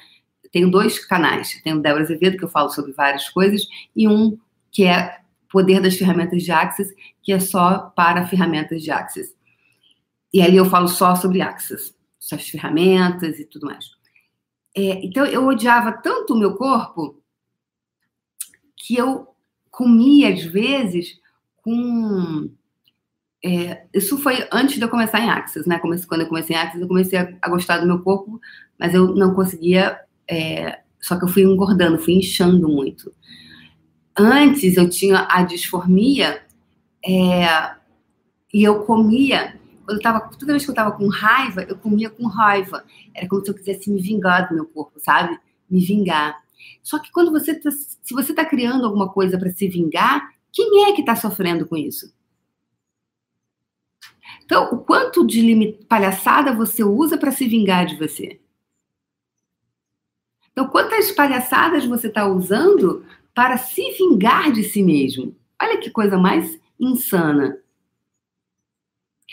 tenho 0.53 0.71
dois 0.71 1.05
canais. 1.05 1.61
Tenho 1.65 1.79
o 1.79 1.83
Débora 1.83 2.05
Azevedo, 2.05 2.37
que 2.37 2.45
eu 2.45 2.49
falo 2.49 2.69
sobre 2.71 2.93
várias 2.93 3.29
coisas, 3.31 3.67
e 3.95 4.07
um 4.07 4.39
que 4.71 4.85
é 4.85 5.19
Poder 5.51 5.81
das 5.81 5.97
Ferramentas 5.97 6.43
de 6.43 6.51
Access, 6.51 6.95
que 7.23 7.33
é 7.33 7.41
só 7.41 7.91
para 7.97 8.27
ferramentas 8.27 8.83
de 8.83 8.91
Access. 8.91 9.35
E 10.33 10.43
ali 10.43 10.57
eu 10.57 10.65
falo 10.67 10.89
só 10.89 11.15
sobre 11.15 11.41
Access, 11.41 11.95
suas 12.19 12.49
ferramentas 12.49 13.39
e 13.39 13.45
tudo 13.45 13.67
mais. 13.67 13.87
É, 14.75 15.05
então 15.05 15.25
eu 15.25 15.47
odiava 15.47 15.93
tanto 15.93 16.35
o 16.35 16.39
meu 16.39 16.55
corpo 16.55 17.23
que 18.77 18.97
eu 18.97 19.29
comia 19.71 20.33
às 20.33 20.43
vezes 20.45 21.19
com. 21.57 22.51
É, 23.45 23.87
isso 23.95 24.19
foi 24.19 24.47
antes 24.53 24.77
de 24.77 24.83
eu 24.83 24.89
começar 24.89 25.21
em 25.21 25.29
Access, 25.29 25.69
né? 25.69 25.79
Comecei, 25.79 26.07
quando 26.07 26.23
eu 26.23 26.29
comecei 26.29 26.55
em 26.55 26.59
Access, 26.59 26.81
eu 26.81 26.89
comecei 26.89 27.19
a, 27.19 27.37
a 27.43 27.49
gostar 27.49 27.79
do 27.79 27.87
meu 27.87 28.03
corpo, 28.03 28.41
mas 28.79 28.95
eu 28.95 29.15
não 29.15 29.35
conseguia. 29.35 29.99
É, 30.29 30.81
só 31.01 31.17
que 31.17 31.25
eu 31.25 31.29
fui 31.29 31.43
engordando, 31.43 31.99
fui 31.99 32.15
inchando 32.15 32.69
muito. 32.69 33.13
Antes 34.19 34.77
eu 34.77 34.89
tinha 34.89 35.27
a 35.31 35.43
disformia 35.43 36.43
é, 37.05 37.77
e 38.53 38.65
eu 38.65 38.85
comia. 38.85 39.61
Eu 39.89 40.01
tava, 40.01 40.21
toda 40.21 40.53
vez 40.53 40.65
que 40.65 40.71
eu 40.71 40.75
tava 40.75 40.93
com 40.93 41.07
raiva, 41.09 41.63
eu 41.63 41.77
comia 41.77 42.09
com 42.09 42.27
raiva. 42.27 42.85
Era 43.15 43.29
como 43.29 43.45
se 43.45 43.51
eu 43.51 43.55
quisesse 43.55 43.91
me 43.91 44.01
vingar 44.01 44.49
do 44.49 44.55
meu 44.55 44.67
corpo, 44.67 44.99
sabe? 44.99 45.39
Me 45.69 45.85
vingar. 45.85 46.43
Só 46.83 46.99
que 46.99 47.13
quando 47.13 47.31
você 47.31 47.55
tá, 47.55 47.71
se 47.71 48.15
você 48.15 48.33
está 48.33 48.45
criando 48.45 48.87
alguma 48.87 49.09
coisa 49.13 49.39
para 49.39 49.51
se 49.51 49.69
vingar, 49.69 50.31
quem 50.53 50.85
é 50.85 50.93
que 50.93 51.01
está 51.01 51.15
sofrendo 51.15 51.67
com 51.67 51.77
isso? 51.77 52.15
Então, 54.45 54.73
o 54.73 54.79
quanto 54.79 55.27
de 55.27 55.73
palhaçada 55.89 56.55
você 56.55 56.83
usa 56.83 57.19
para 57.19 57.33
se 57.33 57.47
vingar 57.47 57.85
de 57.85 57.97
você? 57.97 58.41
Então, 60.53 60.69
quantas 60.69 61.11
palhaçadas 61.13 61.85
você 61.85 62.07
está 62.07 62.27
usando 62.27 63.05
para 63.37 63.59
se 63.59 63.93
vingar 63.99 64.51
de 64.51 64.65
si 64.65 64.83
mesmo? 64.83 65.37
Olha 65.61 65.77
que 65.77 65.91
coisa 65.91 66.17
mais 66.17 66.59
insana. 66.81 67.59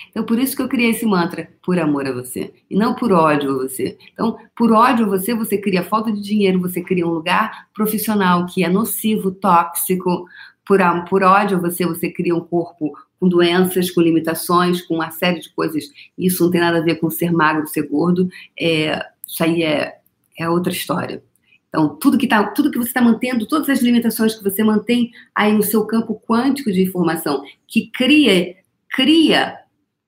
Então, 0.10 0.26
por 0.26 0.38
isso 0.38 0.58
que 0.58 0.62
eu 0.62 0.68
criei 0.68 0.90
esse 0.90 1.06
mantra, 1.06 1.50
por 1.64 1.80
amor 1.80 2.06
a 2.06 2.12
você, 2.12 2.54
e 2.70 2.76
não 2.76 2.96
por 2.96 3.14
ódio 3.14 3.52
a 3.52 3.64
você. 3.64 3.98
Então, 4.12 4.38
por 4.58 4.74
ódio 4.74 5.06
a 5.06 5.08
você, 5.10 5.34
você 5.34 5.58
cria 5.58 5.84
falta 5.84 6.12
de 6.12 6.22
dinheiro, 6.22 6.60
você 6.60 6.82
cria 6.82 7.08
um 7.08 7.12
lugar 7.12 7.70
profissional 7.74 8.46
que 8.46 8.62
é 8.62 8.68
nocivo, 8.68 9.32
tóxico. 9.32 10.26
Por, 10.66 10.80
por 11.10 11.24
ódio 11.24 11.58
a 11.58 11.62
você, 11.62 11.86
você 11.86 12.12
cria 12.12 12.36
um 12.36 12.42
corpo 12.42 12.92
com 13.22 13.30
doenças, 13.30 13.90
com 13.90 14.02
limitações, 14.02 14.82
com 14.82 14.96
uma 14.96 15.12
série 15.12 15.40
de 15.40 15.50
coisas. 15.54 15.86
Isso 16.18 16.44
não 16.44 16.52
tem 16.52 16.60
nada 16.60 16.80
a 16.80 16.84
ver 16.84 16.96
com 16.96 17.10
ser 17.10 17.32
magro, 17.32 17.68
ser 17.68 17.88
gordo. 17.88 18.28
É, 18.60 19.00
isso 19.26 19.42
aí 19.42 19.64
é, 19.64 19.98
é 20.38 20.50
outra 20.50 20.74
história. 20.74 21.24
Então, 21.74 21.96
tudo 21.96 22.20
que, 22.20 22.28
tá, 22.28 22.44
tudo 22.50 22.70
que 22.70 22.78
você 22.78 22.90
está 22.90 23.02
mantendo, 23.02 23.48
todas 23.48 23.68
as 23.68 23.82
limitações 23.82 24.36
que 24.36 24.44
você 24.44 24.64
mantém 24.64 25.12
aí 25.34 25.52
no 25.52 25.64
seu 25.64 25.88
campo 25.88 26.22
quântico 26.30 26.72
de 26.72 26.84
informação, 26.84 27.44
que 27.68 27.90
cria, 27.90 28.58
cria 28.90 29.58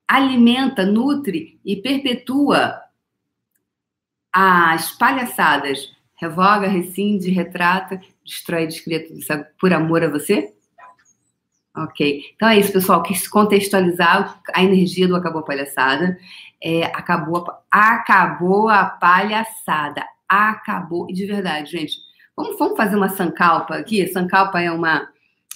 alimenta, 0.08 0.86
nutre 0.86 1.60
e 1.66 1.76
perpetua 1.76 2.80
as 4.32 4.92
palhaçadas. 4.92 5.92
Revoga, 6.14 6.68
rescinde, 6.68 7.32
retrata, 7.32 8.00
destrói, 8.24 8.68
descria 8.68 9.04
tudo 9.08 9.18
isso 9.18 9.34
por 9.60 9.74
amor 9.74 10.04
a 10.04 10.08
você? 10.08 10.54
Ok. 11.76 12.22
Então 12.36 12.48
é 12.48 12.60
isso, 12.60 12.72
pessoal. 12.72 13.02
Quis 13.02 13.28
contextualizar 13.28 14.40
a 14.54 14.64
energia 14.64 15.08
do 15.08 15.16
Acabou 15.16 15.42
a 15.42 15.46
Palhaçada. 15.46 16.16
É, 16.62 16.84
acabou, 16.86 17.44
acabou 17.72 18.70
a 18.70 18.86
palhaçada. 18.86 20.06
Acabou. 20.28 21.08
E 21.10 21.14
de 21.14 21.26
verdade, 21.26 21.72
gente, 21.72 21.98
vamos, 22.36 22.58
vamos 22.58 22.78
fazer 22.78 22.96
uma 22.96 23.10
sankalpa 23.10 23.76
aqui? 23.76 24.06
Sankalpa 24.08 24.62
é 24.62 24.72
uma 24.72 25.08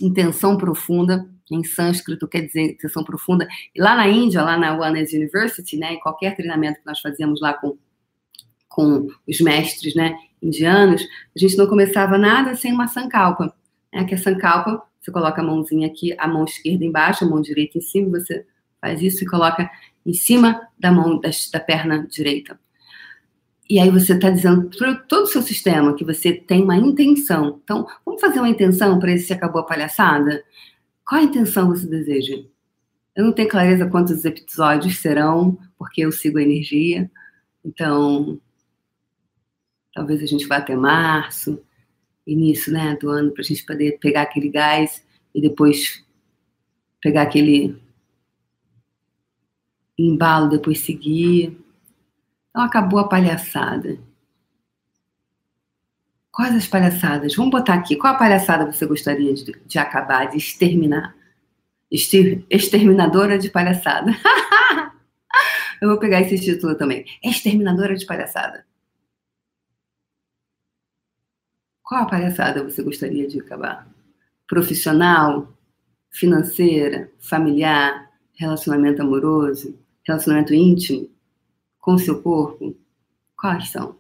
intenção 0.01 0.58
profunda 0.58 1.27
em 1.51 1.63
sânscrito 1.63 2.27
quer 2.27 2.41
dizer 2.41 2.77
sessão 2.79 3.03
profunda. 3.03 3.47
Lá 3.77 3.95
na 3.95 4.08
Índia, 4.08 4.43
lá 4.43 4.58
na 4.58 4.77
One's 4.77 5.13
University, 5.13 5.77
né, 5.77 5.93
em 5.93 5.99
qualquer 5.99 6.36
treinamento 6.36 6.79
que 6.79 6.86
nós 6.86 6.99
fazíamos 6.99 7.41
lá 7.41 7.53
com, 7.53 7.77
com 8.67 9.08
os 9.27 9.41
mestres 9.41 9.95
né, 9.95 10.15
indianos, 10.41 11.01
a 11.36 11.39
gente 11.39 11.58
não 11.58 11.67
começava 11.67 12.17
nada 12.17 12.55
sem 12.55 12.71
uma 12.71 12.88
sankalpa. 12.88 13.53
Né, 13.91 14.03
que 14.05 14.13
a 14.13 14.17
sankalpa, 14.17 14.82
você 15.01 15.12
coloca 15.12 15.41
a 15.41 15.43
mãozinha 15.43 15.88
aqui, 15.88 16.13
a 16.17 16.27
mão 16.27 16.45
esquerda 16.45 16.86
embaixo, 16.86 17.25
a 17.25 17.27
mão 17.27 17.41
direita 17.41 17.77
em 17.77 17.82
cima, 17.82 18.19
você 18.19 18.45
faz 18.79 19.01
isso 19.01 19.23
e 19.23 19.27
coloca 19.27 19.69
em 20.05 20.13
cima 20.13 20.62
da 20.77 20.91
mão 20.91 21.19
da, 21.19 21.29
da 21.51 21.60
perna 21.60 22.08
direita. 22.08 22.60
E 23.69 23.79
aí 23.79 23.91
você 23.91 24.13
está 24.13 24.32
dizendo 24.32 24.67
para 24.75 24.95
todo 24.95 25.23
o 25.23 25.27
seu 25.27 25.43
sistema 25.43 25.95
que 25.95 26.03
você 26.03 26.34
tem 26.34 26.63
uma 26.63 26.75
intenção. 26.75 27.60
Então, 27.63 27.86
vamos 28.03 28.19
fazer 28.19 28.39
uma 28.39 28.49
intenção 28.49 28.97
para 28.97 29.12
esse 29.12 29.32
acabou 29.32 29.62
a 29.62 29.65
palhaçada? 29.65 30.43
Qual 31.08 31.21
a 31.21 31.23
intenção 31.23 31.67
você 31.67 31.86
deseja? 31.86 32.43
Eu 33.15 33.25
não 33.25 33.32
tenho 33.32 33.47
clareza 33.47 33.88
quantos 33.88 34.25
episódios 34.25 34.97
serão, 34.97 35.58
porque 35.77 36.01
eu 36.01 36.12
sigo 36.12 36.39
a 36.39 36.41
energia. 36.41 37.12
Então, 37.63 38.41
talvez 39.93 40.23
a 40.23 40.25
gente 40.25 40.47
vá 40.47 40.58
até 40.58 40.75
março, 40.75 41.62
início 42.25 42.73
né, 42.73 42.97
do 42.99 43.10
ano, 43.10 43.32
para 43.32 43.41
a 43.41 43.45
gente 43.45 43.63
poder 43.65 43.99
pegar 43.99 44.23
aquele 44.23 44.49
gás 44.49 45.05
e 45.34 45.41
depois 45.41 46.03
pegar 46.99 47.23
aquele 47.23 47.79
embalo, 49.97 50.49
depois 50.49 50.79
seguir. 50.79 51.55
Então 52.59 52.67
acabou 52.67 52.99
a 52.99 53.07
palhaçada. 53.07 53.97
Quais 56.29 56.53
as 56.53 56.67
palhaçadas? 56.67 57.33
Vamos 57.33 57.51
botar 57.51 57.75
aqui. 57.75 57.95
Qual 57.95 58.13
a 58.13 58.17
palhaçada 58.17 58.69
você 58.69 58.85
gostaria 58.85 59.33
de, 59.33 59.45
de 59.65 59.79
acabar, 59.79 60.25
de 60.25 60.35
exterminar? 60.35 61.15
Exter, 61.89 62.43
exterminadora 62.49 63.39
de 63.39 63.49
palhaçada. 63.49 64.11
Eu 65.81 65.87
vou 65.87 65.99
pegar 65.99 66.19
esse 66.19 66.37
título 66.37 66.75
também. 66.75 67.05
Exterminadora 67.23 67.95
de 67.95 68.05
palhaçada. 68.05 68.65
Qual 71.81 72.03
a 72.03 72.07
palhaçada 72.07 72.61
você 72.61 72.83
gostaria 72.83 73.25
de 73.25 73.39
acabar? 73.39 73.87
Profissional, 74.45 75.57
financeira, 76.11 77.09
familiar, 77.19 78.11
relacionamento 78.33 79.01
amoroso, 79.01 79.79
relacionamento 80.03 80.53
íntimo, 80.53 81.09
com 81.79 81.97
seu 81.97 82.21
corpo? 82.21 82.75
Quais 83.35 83.71
são? 83.71 83.97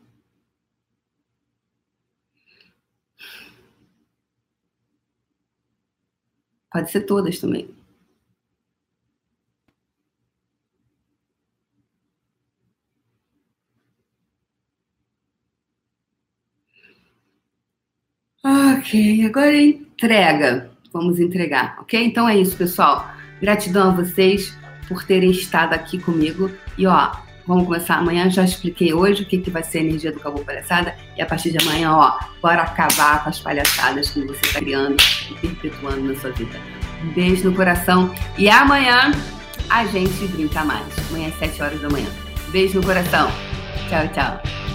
Pode 6.71 6.91
ser 6.91 7.01
todas 7.01 7.39
também. 7.39 7.69
Ok, 18.43 19.25
agora 19.25 19.55
entrega. 19.55 20.71
Vamos 20.93 21.19
entregar, 21.19 21.77
ok? 21.81 22.03
Então 22.03 22.27
é 22.27 22.37
isso, 22.37 22.55
pessoal. 22.57 23.05
Gratidão 23.41 23.89
a 23.89 23.95
vocês 23.95 24.57
por 24.87 25.03
terem 25.03 25.31
estado 25.31 25.73
aqui 25.73 25.99
comigo. 25.99 26.49
E 26.77 26.87
ó, 26.87 27.11
vamos 27.49 27.65
começar 27.65 27.95
amanhã. 27.95 28.29
Já 28.29 28.43
expliquei 28.43 28.93
hoje 28.93 29.23
o 29.23 29.25
que, 29.25 29.39
que 29.39 29.49
vai 29.49 29.63
ser 29.63 29.79
a 29.79 29.81
energia 29.81 30.11
do 30.11 30.19
Cabo 30.19 30.45
Palhaçada. 30.45 30.95
E 31.17 31.21
a 31.21 31.25
partir 31.25 31.49
de 31.49 31.57
amanhã, 31.57 31.91
ó, 31.91 32.19
bora 32.41 32.61
acabar 32.61 33.23
com 33.23 33.29
as 33.29 33.39
palhaçadas 33.39 34.11
que 34.11 34.21
você 34.21 34.39
está 34.45 34.59
criando 34.59 34.97
e 35.31 35.33
perpetuando 35.33 36.01
na 36.01 36.15
sua 36.19 36.29
vida. 36.31 36.57
Um 37.03 37.11
beijo 37.11 37.49
no 37.49 37.55
coração. 37.55 38.13
E 38.37 38.47
amanhã 38.49 39.11
a 39.67 39.85
gente 39.85 40.27
brinca 40.27 40.63
mais. 40.63 40.85
Amanhã 41.09 41.29
às 41.29 41.39
7 41.39 41.63
horas 41.63 41.81
da 41.81 41.89
manhã. 41.89 42.07
Beijo 42.49 42.79
no 42.79 42.85
coração. 42.85 43.31
Tchau, 43.89 44.07
tchau. 44.09 44.68